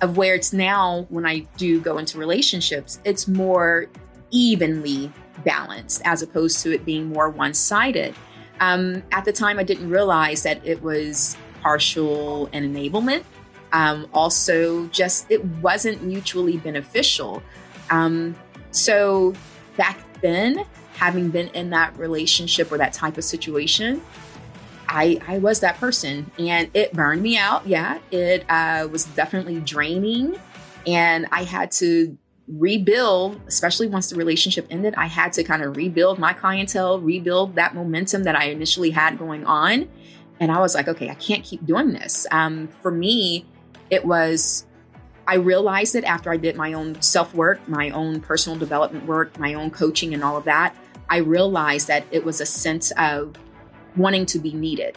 of 0.00 0.16
where 0.16 0.34
it's 0.34 0.52
now 0.52 1.06
when 1.08 1.26
I 1.26 1.40
do 1.56 1.80
go 1.80 1.98
into 1.98 2.18
relationships, 2.18 3.00
it's 3.04 3.26
more 3.26 3.86
evenly 4.30 5.12
balanced 5.44 6.02
as 6.04 6.22
opposed 6.22 6.60
to 6.62 6.72
it 6.72 6.84
being 6.84 7.08
more 7.08 7.28
one 7.28 7.54
sided. 7.54 8.14
Um, 8.60 9.02
at 9.12 9.24
the 9.24 9.32
time, 9.32 9.58
I 9.58 9.62
didn't 9.62 9.90
realize 9.90 10.42
that 10.42 10.64
it 10.66 10.82
was 10.82 11.36
partial 11.62 12.48
and 12.52 12.74
enablement. 12.74 13.24
Um, 13.72 14.08
also, 14.12 14.86
just 14.88 15.30
it 15.30 15.44
wasn't 15.44 16.02
mutually 16.02 16.56
beneficial. 16.56 17.42
Um, 17.90 18.34
so 18.70 19.34
back 19.76 20.00
then, 20.20 20.64
having 20.94 21.30
been 21.30 21.48
in 21.48 21.70
that 21.70 21.96
relationship 21.96 22.72
or 22.72 22.78
that 22.78 22.92
type 22.92 23.18
of 23.18 23.24
situation, 23.24 24.02
I, 24.88 25.20
I 25.28 25.38
was 25.38 25.60
that 25.60 25.76
person 25.76 26.30
and 26.38 26.70
it 26.74 26.92
burned 26.92 27.22
me 27.22 27.36
out. 27.36 27.66
Yeah, 27.66 27.98
it 28.10 28.44
uh, 28.48 28.88
was 28.90 29.04
definitely 29.04 29.60
draining. 29.60 30.36
And 30.86 31.26
I 31.30 31.44
had 31.44 31.70
to 31.72 32.16
rebuild, 32.48 33.40
especially 33.46 33.88
once 33.88 34.10
the 34.10 34.16
relationship 34.16 34.66
ended, 34.70 34.94
I 34.96 35.06
had 35.06 35.32
to 35.34 35.44
kind 35.44 35.62
of 35.62 35.76
rebuild 35.76 36.18
my 36.18 36.32
clientele, 36.32 37.00
rebuild 37.00 37.56
that 37.56 37.74
momentum 37.74 38.24
that 38.24 38.34
I 38.36 38.44
initially 38.44 38.90
had 38.90 39.18
going 39.18 39.44
on. 39.44 39.88
And 40.40 40.50
I 40.50 40.58
was 40.60 40.74
like, 40.74 40.88
okay, 40.88 41.10
I 41.10 41.14
can't 41.14 41.44
keep 41.44 41.66
doing 41.66 41.92
this. 41.92 42.26
Um, 42.30 42.68
for 42.80 42.90
me, 42.90 43.44
it 43.90 44.04
was, 44.04 44.66
I 45.26 45.34
realized 45.34 45.94
it 45.94 46.04
after 46.04 46.30
I 46.30 46.36
did 46.36 46.56
my 46.56 46.72
own 46.72 47.00
self 47.02 47.34
work, 47.34 47.66
my 47.68 47.90
own 47.90 48.20
personal 48.20 48.58
development 48.58 49.06
work, 49.06 49.38
my 49.38 49.54
own 49.54 49.70
coaching, 49.70 50.14
and 50.14 50.24
all 50.24 50.36
of 50.36 50.44
that. 50.44 50.74
I 51.10 51.18
realized 51.18 51.88
that 51.88 52.04
it 52.10 52.24
was 52.24 52.40
a 52.40 52.46
sense 52.46 52.92
of 52.92 53.34
wanting 53.96 54.26
to 54.26 54.38
be 54.38 54.52
needed. 54.52 54.96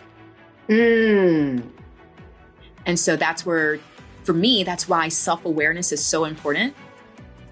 Mm. 0.70 1.70
And 2.86 3.00
so 3.00 3.16
that's 3.16 3.46
where, 3.46 3.80
for 4.24 4.34
me, 4.34 4.64
that's 4.64 4.88
why 4.88 5.10
self 5.10 5.44
awareness 5.46 5.92
is 5.92 6.06
so 6.06 6.26
important. 6.26 6.76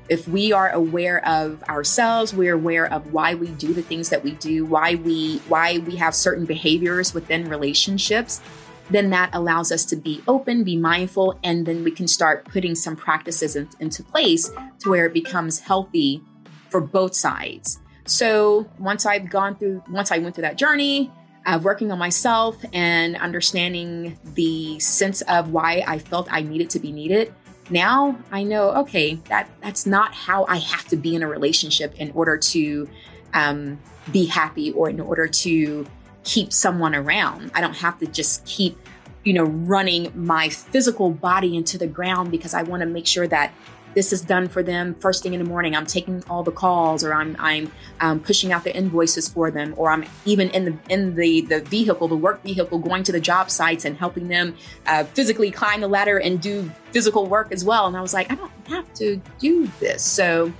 If 0.09 0.27
we 0.27 0.51
are 0.51 0.71
aware 0.71 1.23
of 1.25 1.63
ourselves, 1.63 2.33
we're 2.33 2.55
aware 2.55 2.91
of 2.91 3.13
why 3.13 3.35
we 3.35 3.47
do 3.47 3.73
the 3.73 3.83
things 3.83 4.09
that 4.09 4.23
we 4.23 4.31
do, 4.31 4.65
why 4.65 4.95
we 4.95 5.37
why 5.47 5.77
we 5.77 5.97
have 5.97 6.15
certain 6.15 6.45
behaviors 6.45 7.13
within 7.13 7.47
relationships, 7.47 8.41
then 8.89 9.11
that 9.11 9.29
allows 9.33 9.71
us 9.71 9.85
to 9.85 9.95
be 9.95 10.23
open, 10.27 10.63
be 10.63 10.75
mindful, 10.75 11.39
and 11.43 11.65
then 11.65 11.83
we 11.83 11.91
can 11.91 12.07
start 12.07 12.45
putting 12.45 12.73
some 12.73 12.95
practices 12.95 13.55
in, 13.55 13.69
into 13.79 14.03
place 14.03 14.49
to 14.79 14.89
where 14.89 15.05
it 15.05 15.13
becomes 15.13 15.59
healthy 15.59 16.23
for 16.69 16.81
both 16.81 17.15
sides. 17.15 17.79
So 18.05 18.67
once 18.79 19.05
I've 19.05 19.29
gone 19.29 19.55
through, 19.55 19.83
once 19.91 20.11
I 20.11 20.17
went 20.17 20.33
through 20.33 20.43
that 20.43 20.57
journey, 20.57 21.11
uh, 21.45 21.59
working 21.61 21.91
on 21.91 21.99
myself 21.99 22.57
and 22.73 23.15
understanding 23.17 24.17
the 24.33 24.79
sense 24.79 25.21
of 25.21 25.51
why 25.51 25.83
I 25.87 25.99
felt 25.99 26.27
I 26.31 26.41
needed 26.41 26.69
to 26.71 26.79
be 26.79 26.91
needed. 26.91 27.33
Now 27.69 28.17
I 28.31 28.43
know, 28.43 28.71
okay, 28.81 29.15
that 29.29 29.49
that's 29.61 29.85
not 29.85 30.13
how 30.13 30.45
I 30.45 30.57
have 30.57 30.87
to 30.87 30.97
be 30.97 31.15
in 31.15 31.23
a 31.23 31.27
relationship 31.27 31.93
in 31.95 32.11
order 32.11 32.37
to 32.37 32.89
um, 33.33 33.79
be 34.11 34.25
happy 34.25 34.71
or 34.71 34.89
in 34.89 34.99
order 34.99 35.27
to 35.27 35.85
keep 36.23 36.51
someone 36.51 36.95
around. 36.95 37.51
I 37.53 37.61
don't 37.61 37.75
have 37.77 37.99
to 37.99 38.07
just 38.07 38.45
keep, 38.45 38.77
you 39.23 39.33
know, 39.33 39.43
running 39.43 40.11
my 40.15 40.49
physical 40.49 41.11
body 41.11 41.55
into 41.55 41.77
the 41.77 41.87
ground 41.87 42.31
because 42.31 42.53
I 42.53 42.63
want 42.63 42.81
to 42.81 42.87
make 42.87 43.07
sure 43.07 43.27
that 43.27 43.53
this 43.95 44.13
is 44.13 44.21
done 44.21 44.47
for 44.47 44.61
them 44.63 44.95
first 44.95 45.23
thing 45.23 45.33
in 45.33 45.39
the 45.39 45.49
morning. 45.49 45.75
I'm 45.75 45.85
taking 45.85 46.23
all 46.29 46.43
the 46.43 46.51
calls, 46.51 47.03
or 47.03 47.13
I'm 47.13 47.35
I'm 47.39 47.71
um, 47.99 48.19
pushing 48.19 48.51
out 48.51 48.63
the 48.63 48.75
invoices 48.75 49.27
for 49.27 49.51
them, 49.51 49.73
or 49.77 49.91
I'm 49.91 50.05
even 50.25 50.49
in 50.51 50.65
the 50.65 50.77
in 50.89 51.15
the 51.15 51.41
the 51.41 51.61
vehicle, 51.61 52.07
the 52.07 52.15
work 52.15 52.43
vehicle, 52.43 52.79
going 52.79 53.03
to 53.03 53.11
the 53.11 53.19
job 53.19 53.49
sites 53.49 53.85
and 53.85 53.97
helping 53.97 54.27
them 54.27 54.55
uh, 54.85 55.03
physically 55.03 55.51
climb 55.51 55.81
the 55.81 55.87
ladder 55.87 56.17
and 56.17 56.41
do 56.41 56.71
physical 56.91 57.25
work 57.25 57.51
as 57.51 57.65
well. 57.65 57.87
And 57.87 57.97
I 57.97 58.01
was 58.01 58.13
like, 58.13 58.31
I 58.31 58.35
don't 58.35 58.51
have 58.67 58.93
to 58.95 59.21
do 59.39 59.69
this. 59.79 60.03
So, 60.03 60.53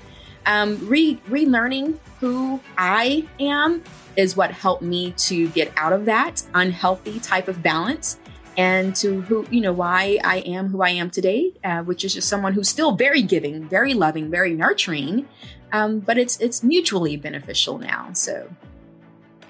um, 0.45 0.87
re 0.87 1.19
relearning 1.29 1.99
who 2.19 2.59
I 2.77 3.27
am 3.39 3.83
is 4.15 4.35
what 4.35 4.51
helped 4.51 4.81
me 4.81 5.11
to 5.13 5.47
get 5.49 5.71
out 5.77 5.93
of 5.93 6.05
that 6.05 6.43
unhealthy 6.53 7.19
type 7.19 7.47
of 7.47 7.63
balance 7.63 8.19
and 8.59 8.93
to 8.93 9.21
who 9.21 9.47
you 9.49 9.61
know 9.61 9.71
why 9.71 10.19
I 10.21 10.39
am 10.39 10.67
who 10.67 10.81
I 10.81 10.89
am 10.89 11.09
today, 11.09 11.53
uh, 11.63 11.81
which 11.83 12.03
is 12.03 12.13
just 12.13 12.27
someone 12.27 12.51
who's 12.51 12.67
still 12.67 12.91
very 12.91 13.21
giving, 13.21 13.69
very 13.69 13.93
loving, 13.93 14.29
very 14.29 14.53
nurturing, 14.53 15.29
um, 15.71 15.99
but 16.01 16.17
it's 16.17 16.37
it's 16.41 16.61
mutually 16.61 17.15
beneficial 17.15 17.77
now. 17.77 18.09
So, 18.11 18.53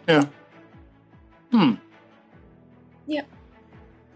yeah. 0.08 0.26
Hmm. 1.52 1.74
Yeah. 3.08 3.24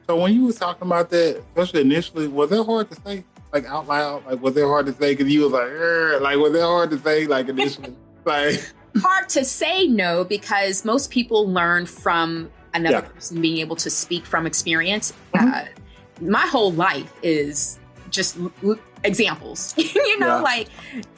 So 0.07 0.15
when 0.17 0.35
you 0.35 0.45
was 0.45 0.57
talking 0.57 0.85
about 0.85 1.09
that, 1.09 1.37
especially 1.39 1.81
initially, 1.81 2.27
was 2.27 2.51
that 2.51 2.63
hard 2.63 2.91
to 2.91 3.01
say, 3.01 3.25
like 3.51 3.65
out 3.65 3.87
loud? 3.87 4.27
Like 4.27 4.41
was 4.43 4.55
it 4.55 4.63
hard 4.63 4.85
to 4.85 4.93
say 4.93 5.15
because 5.15 5.33
you 5.33 5.49
was 5.49 5.53
like, 5.53 6.21
like 6.21 6.37
was 6.37 6.53
it 6.53 6.61
hard 6.61 6.91
to 6.91 6.99
say, 6.99 7.25
like 7.25 7.49
initially, 7.49 7.95
like 8.25 8.71
hard 8.97 9.27
to 9.29 9.43
say 9.43 9.87
no 9.87 10.23
because 10.23 10.85
most 10.85 11.09
people 11.09 11.51
learn 11.51 11.87
from 11.87 12.51
another 12.73 12.95
Yeah. 12.97 13.01
person 13.01 13.41
being 13.41 13.57
able 13.57 13.75
to 13.77 13.89
speak 13.89 14.25
from 14.25 14.45
experience. 14.45 15.13
Mhm. 15.35 15.53
Uh, 15.53 15.65
my 16.21 16.45
whole 16.47 16.71
life 16.71 17.11
is 17.23 17.79
just 18.09 18.37
l- 18.37 18.51
l- 18.63 18.77
examples. 19.03 19.73
you 19.77 20.19
know, 20.19 20.27
Yeah. 20.37 20.41
like 20.41 20.67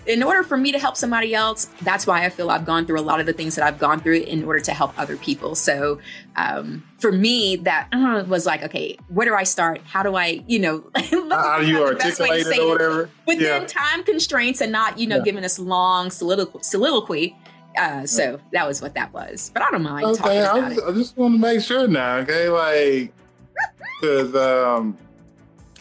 in 0.08 0.24
order 0.24 0.44
for 0.44 0.58
me 0.58 0.72
to 0.72 0.80
help 0.80 0.96
somebody 0.98 1.36
else, 1.36 1.68
that's 1.82 2.08
why 2.08 2.26
I 2.26 2.30
feel 2.30 2.50
I've 2.50 2.66
gone 2.66 2.86
through 2.86 3.00
a 3.00 3.04
lot 3.04 3.20
of 3.20 3.26
the 3.26 3.34
things 3.34 3.56
that 3.56 3.66
I've 3.66 3.78
gone 3.78 4.00
through 4.00 4.22
in 4.22 4.44
order 4.46 4.60
to 4.62 4.72
help 4.74 4.98
other 4.98 5.18
people. 5.18 5.54
So 5.56 6.00
um, 6.36 6.84
for 7.00 7.12
me, 7.12 7.58
that 7.58 7.90
uh, 7.92 8.24
was 8.28 8.46
like, 8.46 8.64
okay, 8.64 8.98
where 9.10 9.26
do 9.28 9.36
I 9.36 9.44
start? 9.44 9.82
How 9.86 10.02
do 10.04 10.16
I, 10.16 10.44
you 10.48 10.60
know, 10.60 10.84
how 10.96 11.60
do 11.60 11.68
you 11.68 11.86
at 11.88 11.90
the 11.90 11.96
best 12.06 12.20
way 12.20 12.28
to 12.28 12.34
articulate 12.34 12.58
it 12.58 12.62
or 12.64 12.70
whatever? 12.70 13.10
within 13.28 13.62
Yeah. 13.62 13.68
time 13.68 14.04
constraints 14.04 14.62
and 14.62 14.72
not, 14.72 14.98
you 14.98 15.06
know, 15.08 15.18
Yeah. 15.18 15.24
giving 15.24 15.44
us 15.46 15.60
long 15.60 16.10
soliloquy. 16.12 16.60
soliloquy. 16.64 17.38
Uh, 17.78 18.06
so 18.06 18.40
that 18.52 18.68
was 18.68 18.82
what 18.82 18.94
that 18.96 19.14
was. 19.14 19.52
But 19.54 19.64
I 19.64 19.72
don't 19.72 19.84
mind 19.84 20.18
talking 20.18 20.32
Okay, 20.32 20.44
I, 20.44 20.72
it. 20.72 20.80
I 20.88 20.92
just 20.92 21.18
want 21.18 21.36
to 21.36 21.40
make 21.40 21.62
sure 21.62 21.88
now, 21.88 22.18
okay? 22.18 22.50
Like, 22.50 23.14
because 24.02 24.36
um, 24.36 24.98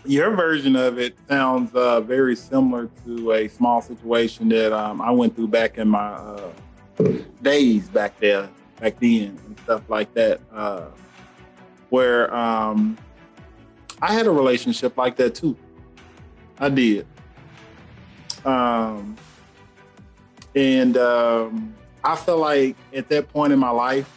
your 0.04 0.34
version 0.34 0.76
of 0.76 0.98
it 0.98 1.16
sounds 1.28 1.74
uh, 1.74 2.00
very 2.00 2.36
similar 2.36 2.88
to 3.04 3.32
a 3.32 3.48
small 3.48 3.80
situation 3.80 4.48
that 4.50 4.72
um, 4.72 5.00
I 5.00 5.10
went 5.10 5.34
through 5.34 5.48
back 5.48 5.78
in 5.78 5.88
my 5.88 6.12
uh, 6.12 6.50
days 7.42 7.88
back 7.88 8.18
there, 8.20 8.48
back 8.80 8.98
then, 9.00 9.38
and 9.46 9.58
stuff 9.64 9.82
like 9.88 10.12
that, 10.14 10.40
uh, 10.52 10.86
where 11.90 12.34
um, 12.34 12.98
I 14.02 14.12
had 14.12 14.26
a 14.26 14.30
relationship 14.30 14.96
like 14.96 15.16
that 15.16 15.34
too. 15.34 15.56
I 16.58 16.68
did. 16.68 17.06
Um, 18.44 19.16
and 20.54 20.96
um, 20.96 21.74
I 22.04 22.16
felt 22.16 22.38
like 22.38 22.76
at 22.94 23.08
that 23.08 23.32
point 23.32 23.52
in 23.52 23.58
my 23.58 23.70
life, 23.70 24.10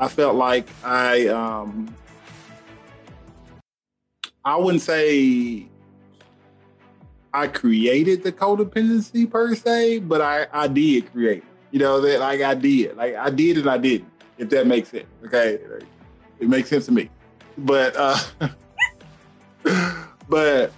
I 0.00 0.08
felt 0.08 0.34
like 0.34 0.68
I 0.82 1.28
um 1.28 1.94
I 4.44 4.56
wouldn't 4.56 4.82
say 4.82 5.68
I 7.32 7.46
created 7.46 8.22
the 8.24 8.32
codependency 8.32 9.30
per 9.30 9.54
se, 9.54 10.00
but 10.00 10.20
I 10.20 10.48
I 10.52 10.66
did 10.66 11.10
create. 11.12 11.44
You 11.70 11.78
know 11.78 12.00
that 12.00 12.18
like 12.18 12.40
I 12.40 12.54
did, 12.54 12.96
like 12.96 13.14
I 13.14 13.30
did 13.30 13.58
and 13.58 13.70
I 13.70 13.78
didn't. 13.78 14.10
If 14.36 14.50
that 14.50 14.66
makes 14.66 14.88
sense, 14.88 15.06
okay, 15.26 15.60
it 16.40 16.48
makes 16.48 16.68
sense 16.68 16.86
to 16.86 16.92
me. 16.92 17.10
But 17.56 17.94
uh, 17.96 18.18
but 20.28 20.72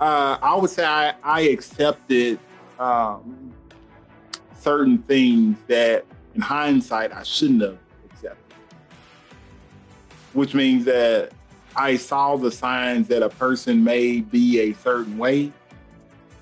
uh, 0.00 0.38
I 0.40 0.56
would 0.56 0.70
say 0.70 0.86
I 0.86 1.14
I 1.22 1.40
accepted 1.42 2.38
um, 2.78 3.43
certain 4.64 4.98
things 4.98 5.58
that 5.68 6.06
in 6.34 6.40
hindsight 6.40 7.12
I 7.12 7.22
shouldn't 7.22 7.60
have 7.60 7.78
accepted. 8.06 8.54
Which 10.32 10.54
means 10.54 10.86
that 10.86 11.32
I 11.76 11.96
saw 11.96 12.36
the 12.36 12.50
signs 12.50 13.08
that 13.08 13.22
a 13.22 13.28
person 13.28 13.84
may 13.84 14.20
be 14.20 14.60
a 14.60 14.72
certain 14.72 15.18
way, 15.18 15.52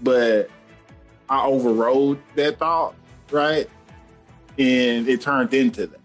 but 0.01 0.49
I 1.29 1.45
overrode 1.45 2.23
that 2.37 2.59
thought, 2.59 2.95
right? 3.31 3.69
And 4.57 5.09
it 5.09 5.21
turned 5.21 5.53
into 5.53 5.89
that. 5.89 6.01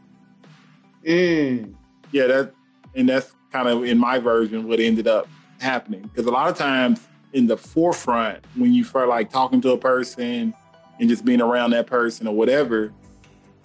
Mm. 1.05 1.75
Yeah, 2.11 2.27
that 2.27 2.53
and 2.95 3.07
that's 3.07 3.33
kind 3.51 3.67
of 3.67 3.83
in 3.83 3.97
my 3.97 4.17
version 4.17 4.67
what 4.67 4.79
ended 4.79 5.07
up 5.07 5.27
happening. 5.59 6.01
Because 6.01 6.25
a 6.25 6.31
lot 6.31 6.49
of 6.49 6.57
times 6.57 6.99
in 7.33 7.45
the 7.45 7.57
forefront, 7.57 8.43
when 8.55 8.73
you 8.73 8.83
start 8.83 9.07
like 9.07 9.29
talking 9.29 9.61
to 9.61 9.71
a 9.71 9.77
person 9.77 10.53
and 10.99 11.09
just 11.09 11.25
being 11.25 11.41
around 11.41 11.71
that 11.71 11.87
person 11.87 12.27
or 12.27 12.35
whatever, 12.35 12.93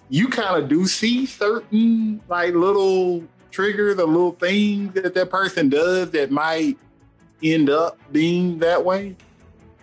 you 0.09 0.27
kind 0.27 0.61
of 0.61 0.69
do 0.69 0.85
see 0.85 1.25
certain 1.25 2.21
like 2.27 2.53
little 2.53 3.23
triggers 3.51 3.97
or 3.99 4.05
little 4.05 4.33
things 4.33 4.93
that 4.93 5.13
that 5.13 5.29
person 5.29 5.69
does 5.69 6.11
that 6.11 6.31
might 6.31 6.77
end 7.41 7.69
up 7.69 7.97
being 8.11 8.59
that 8.59 8.83
way. 8.83 9.15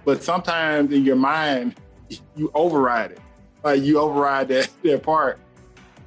But 0.04 0.22
sometimes 0.22 0.92
in 0.92 1.04
your 1.04 1.16
mind, 1.16 1.74
you 2.36 2.50
override 2.54 3.12
it. 3.12 3.20
Like 3.62 3.82
you 3.82 3.98
override 3.98 4.48
that, 4.48 4.70
that 4.84 5.02
part 5.02 5.38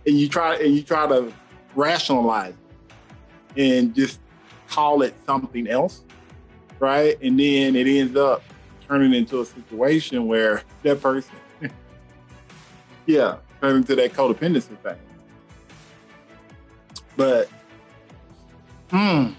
and 0.06 0.19
you 0.19 0.27
try 0.27 0.56
and 0.56 0.75
you 0.75 0.84
try 0.84 1.08
to 1.08 1.32
rationalize 1.75 2.56
and 3.56 3.93
just 3.95 4.19
call 4.67 5.01
it 5.01 5.15
something 5.25 5.67
else. 5.67 6.03
Right. 6.79 7.17
And 7.21 7.39
then 7.39 7.75
it 7.75 7.88
ends 7.88 8.17
up 8.17 8.43
turning 8.93 9.13
into 9.15 9.41
a 9.41 9.45
situation 9.45 10.27
where 10.27 10.62
that 10.84 11.01
person 11.01 11.34
yeah, 13.08 13.38
turn 13.60 13.77
into 13.77 13.95
that 13.95 14.13
codependency 14.13 14.77
thing. 14.77 14.97
But 17.17 17.49
hmm, 18.91 19.32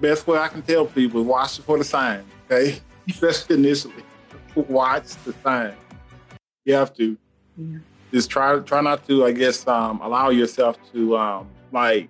best 0.00 0.26
way 0.26 0.38
I 0.38 0.48
can 0.48 0.60
tell 0.62 0.86
people 0.86 1.20
is 1.20 1.26
watch 1.26 1.58
for 1.60 1.78
the 1.78 1.84
signs, 1.84 2.26
okay? 2.50 2.80
Especially 3.08 3.56
initially. 3.56 4.02
Watch 4.56 5.14
the 5.24 5.34
signs. 5.44 5.76
You 6.64 6.74
have 6.74 6.94
to. 6.94 7.16
Yeah. 7.56 7.78
Just 8.12 8.30
try 8.30 8.58
try 8.60 8.80
not 8.80 9.06
to, 9.06 9.24
I 9.24 9.32
guess, 9.32 9.66
um, 9.68 10.00
allow 10.00 10.30
yourself 10.30 10.78
to 10.92 11.16
um, 11.16 11.48
like 11.70 12.08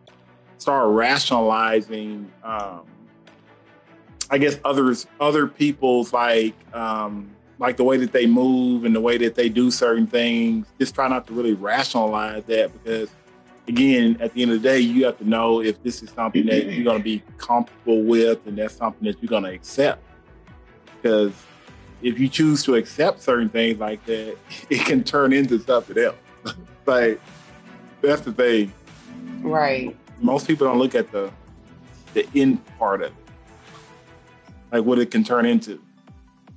start 0.58 0.88
rationalizing 0.88 2.30
um, 2.42 2.86
I 4.30 4.38
guess 4.38 4.58
others 4.64 5.06
other 5.20 5.46
people's 5.46 6.12
like 6.12 6.54
um, 6.74 7.34
like 7.58 7.76
the 7.76 7.84
way 7.84 7.96
that 7.96 8.12
they 8.12 8.26
move 8.26 8.84
and 8.84 8.94
the 8.94 9.00
way 9.00 9.16
that 9.18 9.34
they 9.34 9.48
do 9.48 9.70
certain 9.70 10.06
things. 10.06 10.66
Just 10.78 10.94
try 10.94 11.08
not 11.08 11.26
to 11.28 11.32
really 11.32 11.54
rationalize 11.54 12.44
that 12.44 12.72
because, 12.72 13.10
again, 13.68 14.16
at 14.20 14.34
the 14.34 14.42
end 14.42 14.52
of 14.52 14.62
the 14.62 14.68
day, 14.68 14.80
you 14.80 15.04
have 15.04 15.18
to 15.18 15.28
know 15.28 15.60
if 15.60 15.82
this 15.82 16.02
is 16.02 16.10
something 16.10 16.46
that 16.46 16.66
you're 16.66 16.84
going 16.84 16.98
to 16.98 17.04
be 17.04 17.22
comfortable 17.38 18.02
with 18.02 18.46
and 18.46 18.58
that's 18.58 18.76
something 18.76 19.06
that 19.06 19.22
you're 19.22 19.28
going 19.28 19.44
to 19.44 19.52
accept. 19.52 20.02
Because 21.00 21.32
if 22.02 22.18
you 22.18 22.28
choose 22.28 22.62
to 22.64 22.74
accept 22.74 23.22
certain 23.22 23.48
things 23.48 23.78
like 23.78 24.04
that, 24.06 24.36
it 24.70 24.84
can 24.84 25.04
turn 25.04 25.32
into 25.32 25.58
something 25.60 25.98
else. 25.98 26.16
like 26.86 27.20
that's 28.00 28.22
the 28.22 28.32
thing. 28.32 28.72
Right. 29.40 29.96
Most 30.20 30.46
people 30.46 30.66
don't 30.66 30.78
look 30.78 30.94
at 30.94 31.10
the 31.10 31.30
the 32.12 32.28
end 32.34 32.64
part 32.78 33.02
of 33.02 33.08
it, 33.08 33.23
like 34.74 34.84
what 34.84 34.98
it 34.98 35.12
can 35.12 35.22
turn 35.22 35.46
into. 35.46 35.80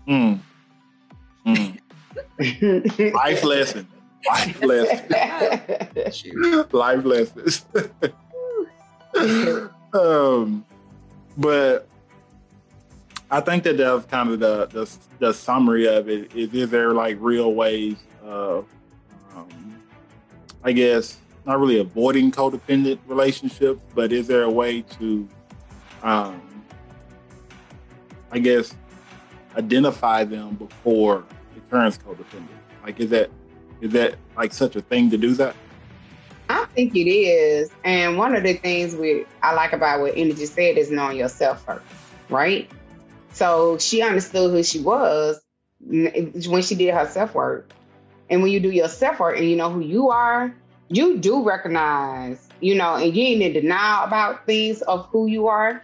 Mm. 0.08 0.40
Mm. 1.46 3.14
Life 3.14 3.44
lesson. 3.44 3.88
Life 4.28 4.64
lesson. 4.64 5.06
Life 6.72 7.06
lessons. 7.06 7.66
um, 9.94 10.66
but 11.38 11.88
I 13.30 13.40
think 13.40 13.64
that 13.66 13.78
that's 13.78 14.06
kind 14.08 14.32
of 14.32 14.40
the, 14.40 14.66
the, 14.66 14.98
the 15.20 15.32
summary 15.32 15.88
of 15.88 16.10
it. 16.10 16.36
Is, 16.36 16.52
is 16.56 16.72
there 16.72 16.94
like 16.94 17.18
real 17.20 17.54
ways 17.54 17.98
of, 18.24 18.66
um, 19.36 19.80
I 20.64 20.72
guess, 20.72 21.18
not 21.46 21.60
really 21.60 21.78
avoiding 21.78 22.32
codependent 22.32 22.98
relationships, 23.06 23.80
but 23.94 24.12
is 24.12 24.26
there 24.26 24.42
a 24.42 24.50
way 24.50 24.82
to, 24.82 25.30
um, 26.02 26.42
I 28.38 28.40
guess, 28.40 28.76
identify 29.58 30.24
them 30.24 30.54
before 30.58 31.24
parents 31.72 31.98
codependent? 31.98 32.48
Like, 32.84 33.00
is 33.00 33.10
that 33.10 33.32
is 33.82 33.92
that 33.94 34.16
like 34.36 34.54
such 34.54 34.76
a 34.76 34.82
thing 34.82 35.10
to 35.10 35.18
do 35.18 35.34
that? 35.34 35.56
I 36.50 36.66
think 36.76 36.96
it 36.96 37.10
is. 37.10 37.72
And 37.84 38.16
one 38.16 38.36
of 38.36 38.44
the 38.44 38.54
things 38.54 38.96
we 38.96 39.26
I 39.42 39.56
like 39.56 39.74
about 39.74 40.02
what 40.02 40.14
Energy 40.16 40.46
said 40.46 40.78
is 40.78 40.92
knowing 40.92 41.18
yourself 41.18 41.66
first, 41.66 41.84
right? 42.30 42.70
So 43.34 43.80
she 43.80 44.04
understood 44.04 44.52
who 44.52 44.62
she 44.62 44.82
was 44.82 45.42
when 45.80 46.62
she 46.62 46.76
did 46.76 46.94
her 46.94 47.08
self 47.08 47.34
work. 47.34 47.72
And 48.30 48.44
when 48.44 48.52
you 48.52 48.60
do 48.60 48.70
your 48.70 48.88
self 48.88 49.20
work 49.20 49.36
and 49.38 49.50
you 49.50 49.56
know 49.56 49.72
who 49.72 49.80
you 49.80 50.10
are, 50.12 50.54
you 50.90 51.18
do 51.18 51.44
recognize, 51.44 52.48
you 52.60 52.76
know, 52.76 52.98
and 52.98 53.16
you 53.16 53.24
ain't 53.24 53.42
in 53.42 53.54
denial 53.54 54.06
about 54.06 54.46
things 54.46 54.84
of 54.84 55.08
who 55.08 55.26
you 55.26 55.48
are 55.48 55.84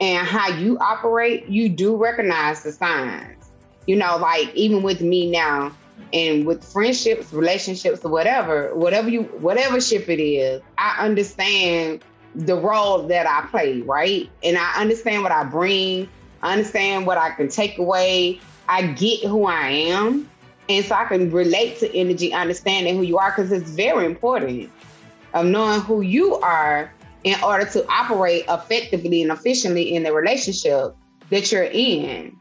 and 0.00 0.26
how 0.26 0.48
you 0.48 0.78
operate, 0.78 1.46
you 1.48 1.68
do 1.68 1.96
recognize 1.96 2.62
the 2.62 2.72
signs. 2.72 3.50
You 3.86 3.96
know, 3.96 4.16
like 4.18 4.54
even 4.54 4.82
with 4.82 5.00
me 5.00 5.30
now 5.30 5.72
and 6.12 6.46
with 6.46 6.62
friendships, 6.64 7.32
relationships, 7.32 8.04
or 8.04 8.10
whatever, 8.10 8.74
whatever 8.74 9.08
you 9.08 9.22
whatever 9.22 9.80
ship 9.80 10.08
it 10.08 10.20
is, 10.20 10.62
I 10.76 10.96
understand 11.04 12.04
the 12.34 12.54
role 12.54 13.06
that 13.08 13.26
I 13.26 13.46
play, 13.48 13.80
right? 13.80 14.28
And 14.42 14.58
I 14.58 14.80
understand 14.80 15.22
what 15.22 15.32
I 15.32 15.44
bring, 15.44 16.08
I 16.42 16.52
understand 16.52 17.06
what 17.06 17.18
I 17.18 17.30
can 17.30 17.48
take 17.48 17.78
away. 17.78 18.40
I 18.68 18.82
get 18.82 19.24
who 19.24 19.46
I 19.46 19.68
am. 19.68 20.28
And 20.68 20.84
so 20.84 20.94
I 20.94 21.06
can 21.06 21.30
relate 21.30 21.78
to 21.78 21.96
energy, 21.96 22.34
understanding 22.34 22.96
who 22.96 23.02
you 23.02 23.16
are, 23.16 23.30
because 23.30 23.50
it's 23.50 23.70
very 23.70 24.04
important 24.04 24.70
of 25.32 25.46
knowing 25.46 25.80
who 25.80 26.02
you 26.02 26.34
are 26.36 26.92
in 27.24 27.42
order 27.42 27.64
to 27.64 27.86
operate 27.88 28.44
effectively 28.48 29.22
and 29.22 29.30
efficiently 29.30 29.94
in 29.94 30.02
the 30.02 30.12
relationship 30.12 30.94
that 31.30 31.50
you're 31.50 31.64
in 31.64 32.38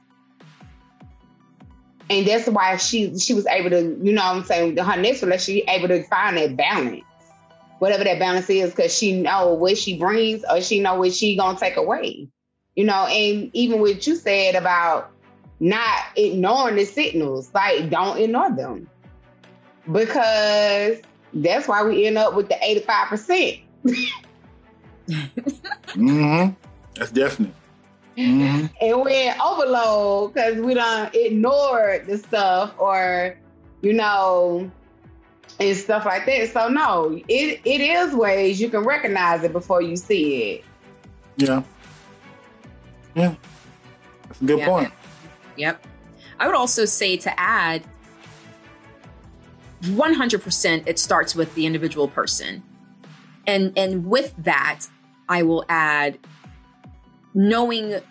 and 2.09 2.27
that's 2.27 2.47
why 2.47 2.77
she 2.77 3.17
she 3.17 3.33
was 3.33 3.45
able 3.47 3.69
to, 3.71 3.81
you 4.01 4.13
know, 4.13 4.23
what 4.23 4.35
I'm 4.37 4.43
saying 4.43 4.77
her 4.77 4.97
next 4.97 5.21
relationship, 5.21 5.39
she 5.39 5.63
able 5.69 5.87
to 5.89 6.03
find 6.03 6.37
that 6.37 6.55
balance, 6.55 7.03
whatever 7.79 8.03
that 8.03 8.19
balance 8.19 8.49
is, 8.49 8.71
because 8.71 8.95
she 8.95 9.21
know 9.21 9.53
what 9.53 9.77
she 9.77 9.97
brings 9.97 10.43
or 10.49 10.61
she 10.61 10.79
know 10.79 10.95
what 10.95 11.13
she 11.13 11.35
gonna 11.35 11.59
take 11.59 11.75
away, 11.75 12.29
you 12.75 12.85
know. 12.85 13.05
And 13.07 13.49
even 13.53 13.79
what 13.81 14.05
you 14.07 14.15
said 14.15 14.55
about 14.55 15.11
not 15.59 16.05
ignoring 16.15 16.77
the 16.77 16.85
signals, 16.85 17.53
like 17.53 17.89
don't 17.89 18.19
ignore 18.19 18.55
them, 18.55 18.89
because 19.91 21.01
that's 21.33 21.67
why 21.67 21.83
we 21.83 22.05
end 22.05 22.17
up 22.17 22.35
with 22.35 22.47
the 22.47 22.57
85 22.61 23.07
percent. 23.09 23.57
mm-hmm. 25.07 26.53
That's 26.95 27.11
definite. 27.11 27.53
Mm-hmm. 28.17 28.65
and 28.81 29.01
we 29.03 29.31
overload 29.39 30.33
because 30.33 30.59
we 30.59 30.73
don't 30.73 31.13
ignore 31.13 32.03
the 32.07 32.17
stuff 32.17 32.73
or, 32.79 33.37
you 33.83 33.93
know, 33.93 34.71
and 35.59 35.77
stuff 35.77 36.05
like 36.05 36.25
that. 36.25 36.49
So 36.49 36.67
no, 36.67 37.19
it 37.27 37.61
it 37.63 37.81
is 37.81 38.15
ways 38.15 38.59
you 38.59 38.69
can 38.69 38.83
recognize 38.83 39.43
it 39.43 39.53
before 39.53 39.81
you 39.81 39.95
see 39.95 40.53
it. 40.53 40.65
Yeah. 41.37 41.63
Yeah. 43.15 43.35
That's 44.27 44.41
a 44.41 44.45
good 44.45 44.59
yep. 44.59 44.67
point. 44.67 44.93
Yep. 45.57 45.85
I 46.39 46.47
would 46.47 46.55
also 46.55 46.85
say 46.85 47.17
to 47.17 47.39
add 47.39 47.83
100% 49.83 50.87
it 50.87 50.99
starts 50.99 51.35
with 51.35 51.53
the 51.55 51.65
individual 51.65 52.07
person. 52.07 52.63
And 53.45 53.77
and 53.77 54.05
with 54.05 54.33
that, 54.39 54.85
I 55.29 55.43
will 55.43 55.65
add 55.69 56.17
knowing 57.33 58.01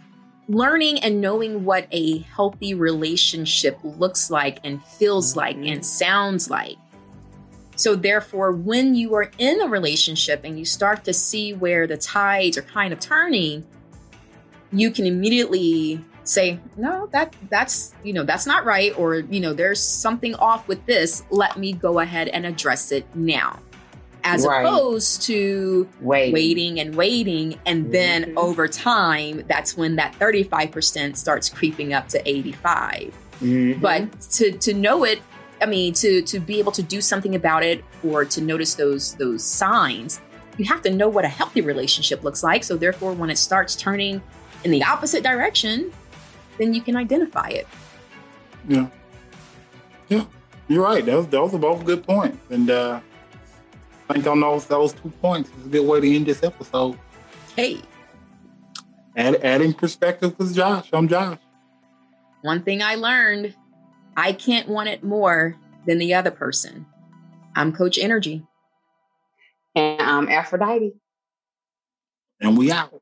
learning 0.49 1.01
and 1.01 1.21
knowing 1.21 1.65
what 1.65 1.89
a 1.91 2.19
healthy 2.19 2.75
relationship 2.75 3.79
looks 3.83 4.31
like 4.31 4.59
and 4.65 4.83
feels 4.85 5.31
mm-hmm. 5.31 5.39
like 5.39 5.57
and 5.57 5.85
sounds 5.85 6.51
like. 6.51 6.77
So, 7.77 7.95
therefore, 7.95 8.53
when 8.53 8.95
you 8.95 9.15
are 9.15 9.31
in 9.37 9.61
a 9.61 9.67
relationship 9.67 10.43
and 10.45 10.59
you 10.59 10.65
start 10.65 11.05
to 11.05 11.13
see 11.13 11.53
where 11.53 11.87
the 11.87 11.99
tides 11.99 12.57
are 12.57 12.63
kind 12.63 12.93
of 12.93 13.01
turning, 13.01 13.67
you 14.73 14.91
can 14.91 15.07
immediately 15.07 16.03
say, 16.25 16.59
"No, 16.79 17.07
that 17.13 17.37
that's 17.51 17.95
you 18.03 18.15
know 18.15 18.25
that's 18.25 18.47
not 18.47 18.65
right," 18.65 18.97
or 18.99 19.17
you 19.17 19.41
know, 19.41 19.53
"There's 19.53 19.83
something 19.83 20.35
off 20.37 20.67
with 20.69 20.87
this. 20.87 21.23
Let 21.31 21.59
me 21.59 21.75
go 21.75 21.99
ahead 21.99 22.29
and 22.29 22.47
address 22.47 22.93
it 22.93 23.05
now." 23.15 23.59
As 24.27 24.45
right. 24.45 24.67
opposed 24.67 25.23
to 25.23 25.89
waiting. 26.01 26.33
waiting. 26.35 26.81
and 26.81 26.95
waiting. 26.97 27.59
And 27.65 27.93
then 27.93 28.25
mm-hmm. 28.25 28.39
over 28.39 28.67
time, 28.67 29.45
that's 29.47 29.77
when 29.77 29.97
that 29.97 30.15
35% 30.15 31.17
starts 31.17 31.49
creeping 31.49 31.95
up 31.95 32.09
to 32.09 32.29
85. 32.29 33.17
Mm-hmm. 33.41 33.81
But 33.81 34.21
to, 34.33 34.51
to 34.51 34.75
know 34.75 35.05
it, 35.05 35.23
I 35.63 35.67
mean, 35.67 35.95
to, 35.95 36.23
to 36.23 36.41
be 36.41 36.59
able 36.59 36.73
to 36.73 36.83
do 36.83 37.01
something 37.01 37.37
about 37.37 37.63
it 37.63 37.85
or 38.03 38.25
to 38.25 38.41
notice 38.41 38.75
those, 38.75 39.15
those 39.15 39.45
signs, 39.45 40.21
you 40.59 40.65
have 40.65 40.83
to 40.83 40.91
know 40.91 41.09
what 41.09 41.25
a 41.25 41.29
healthy 41.29 41.61
relationship 41.61 42.25
looks 42.25 42.43
like. 42.43 42.65
So 42.65 42.77
therefore, 42.77 43.13
when 43.13 43.31
it 43.31 43.39
starts 43.39 43.77
turning 43.77 44.21
in 44.65 44.73
the 44.73 44.83
opposite 44.83 45.23
direction, 45.23 45.93
then 46.59 46.75
you 46.75 46.81
can 46.81 46.97
identify 46.97 47.49
it. 47.49 47.69
Yeah. 48.67 48.89
Yeah. 50.09 50.25
You're 50.67 50.83
right. 50.83 51.07
Those, 51.07 51.29
those 51.29 51.55
are 51.55 51.59
both 51.59 51.85
good 51.85 52.03
points. 52.03 52.39
And, 52.51 52.71
uh, 52.71 52.99
I 52.99 53.01
think 54.13 54.27
on 54.27 54.41
those 54.41 54.67
those 54.67 54.93
two 54.93 55.11
points 55.21 55.51
is 55.59 55.67
a 55.67 55.69
good 55.69 55.87
way 55.87 56.01
to 56.01 56.17
end 56.17 56.27
this 56.27 56.43
episode. 56.43 56.99
Hey. 57.55 57.81
Add, 59.17 59.37
adding 59.37 59.73
perspective 59.73 60.39
with 60.39 60.55
Josh. 60.55 60.89
I'm 60.93 61.09
Josh. 61.09 61.39
One 62.43 62.63
thing 62.63 62.83
I 62.83 62.97
learned 62.97 63.55
I 64.17 64.33
can't 64.33 64.69
want 64.69 64.89
it 64.89 65.03
more 65.03 65.57
than 65.87 65.99
the 65.99 66.15
other 66.15 66.31
person. 66.31 66.87
I'm 67.55 67.73
Coach 67.73 67.99
Energy. 67.99 68.47
And 69.75 70.01
I'm 70.01 70.29
Aphrodite. 70.29 70.95
And 72.41 72.57
we 72.57 72.71
out. 72.71 73.01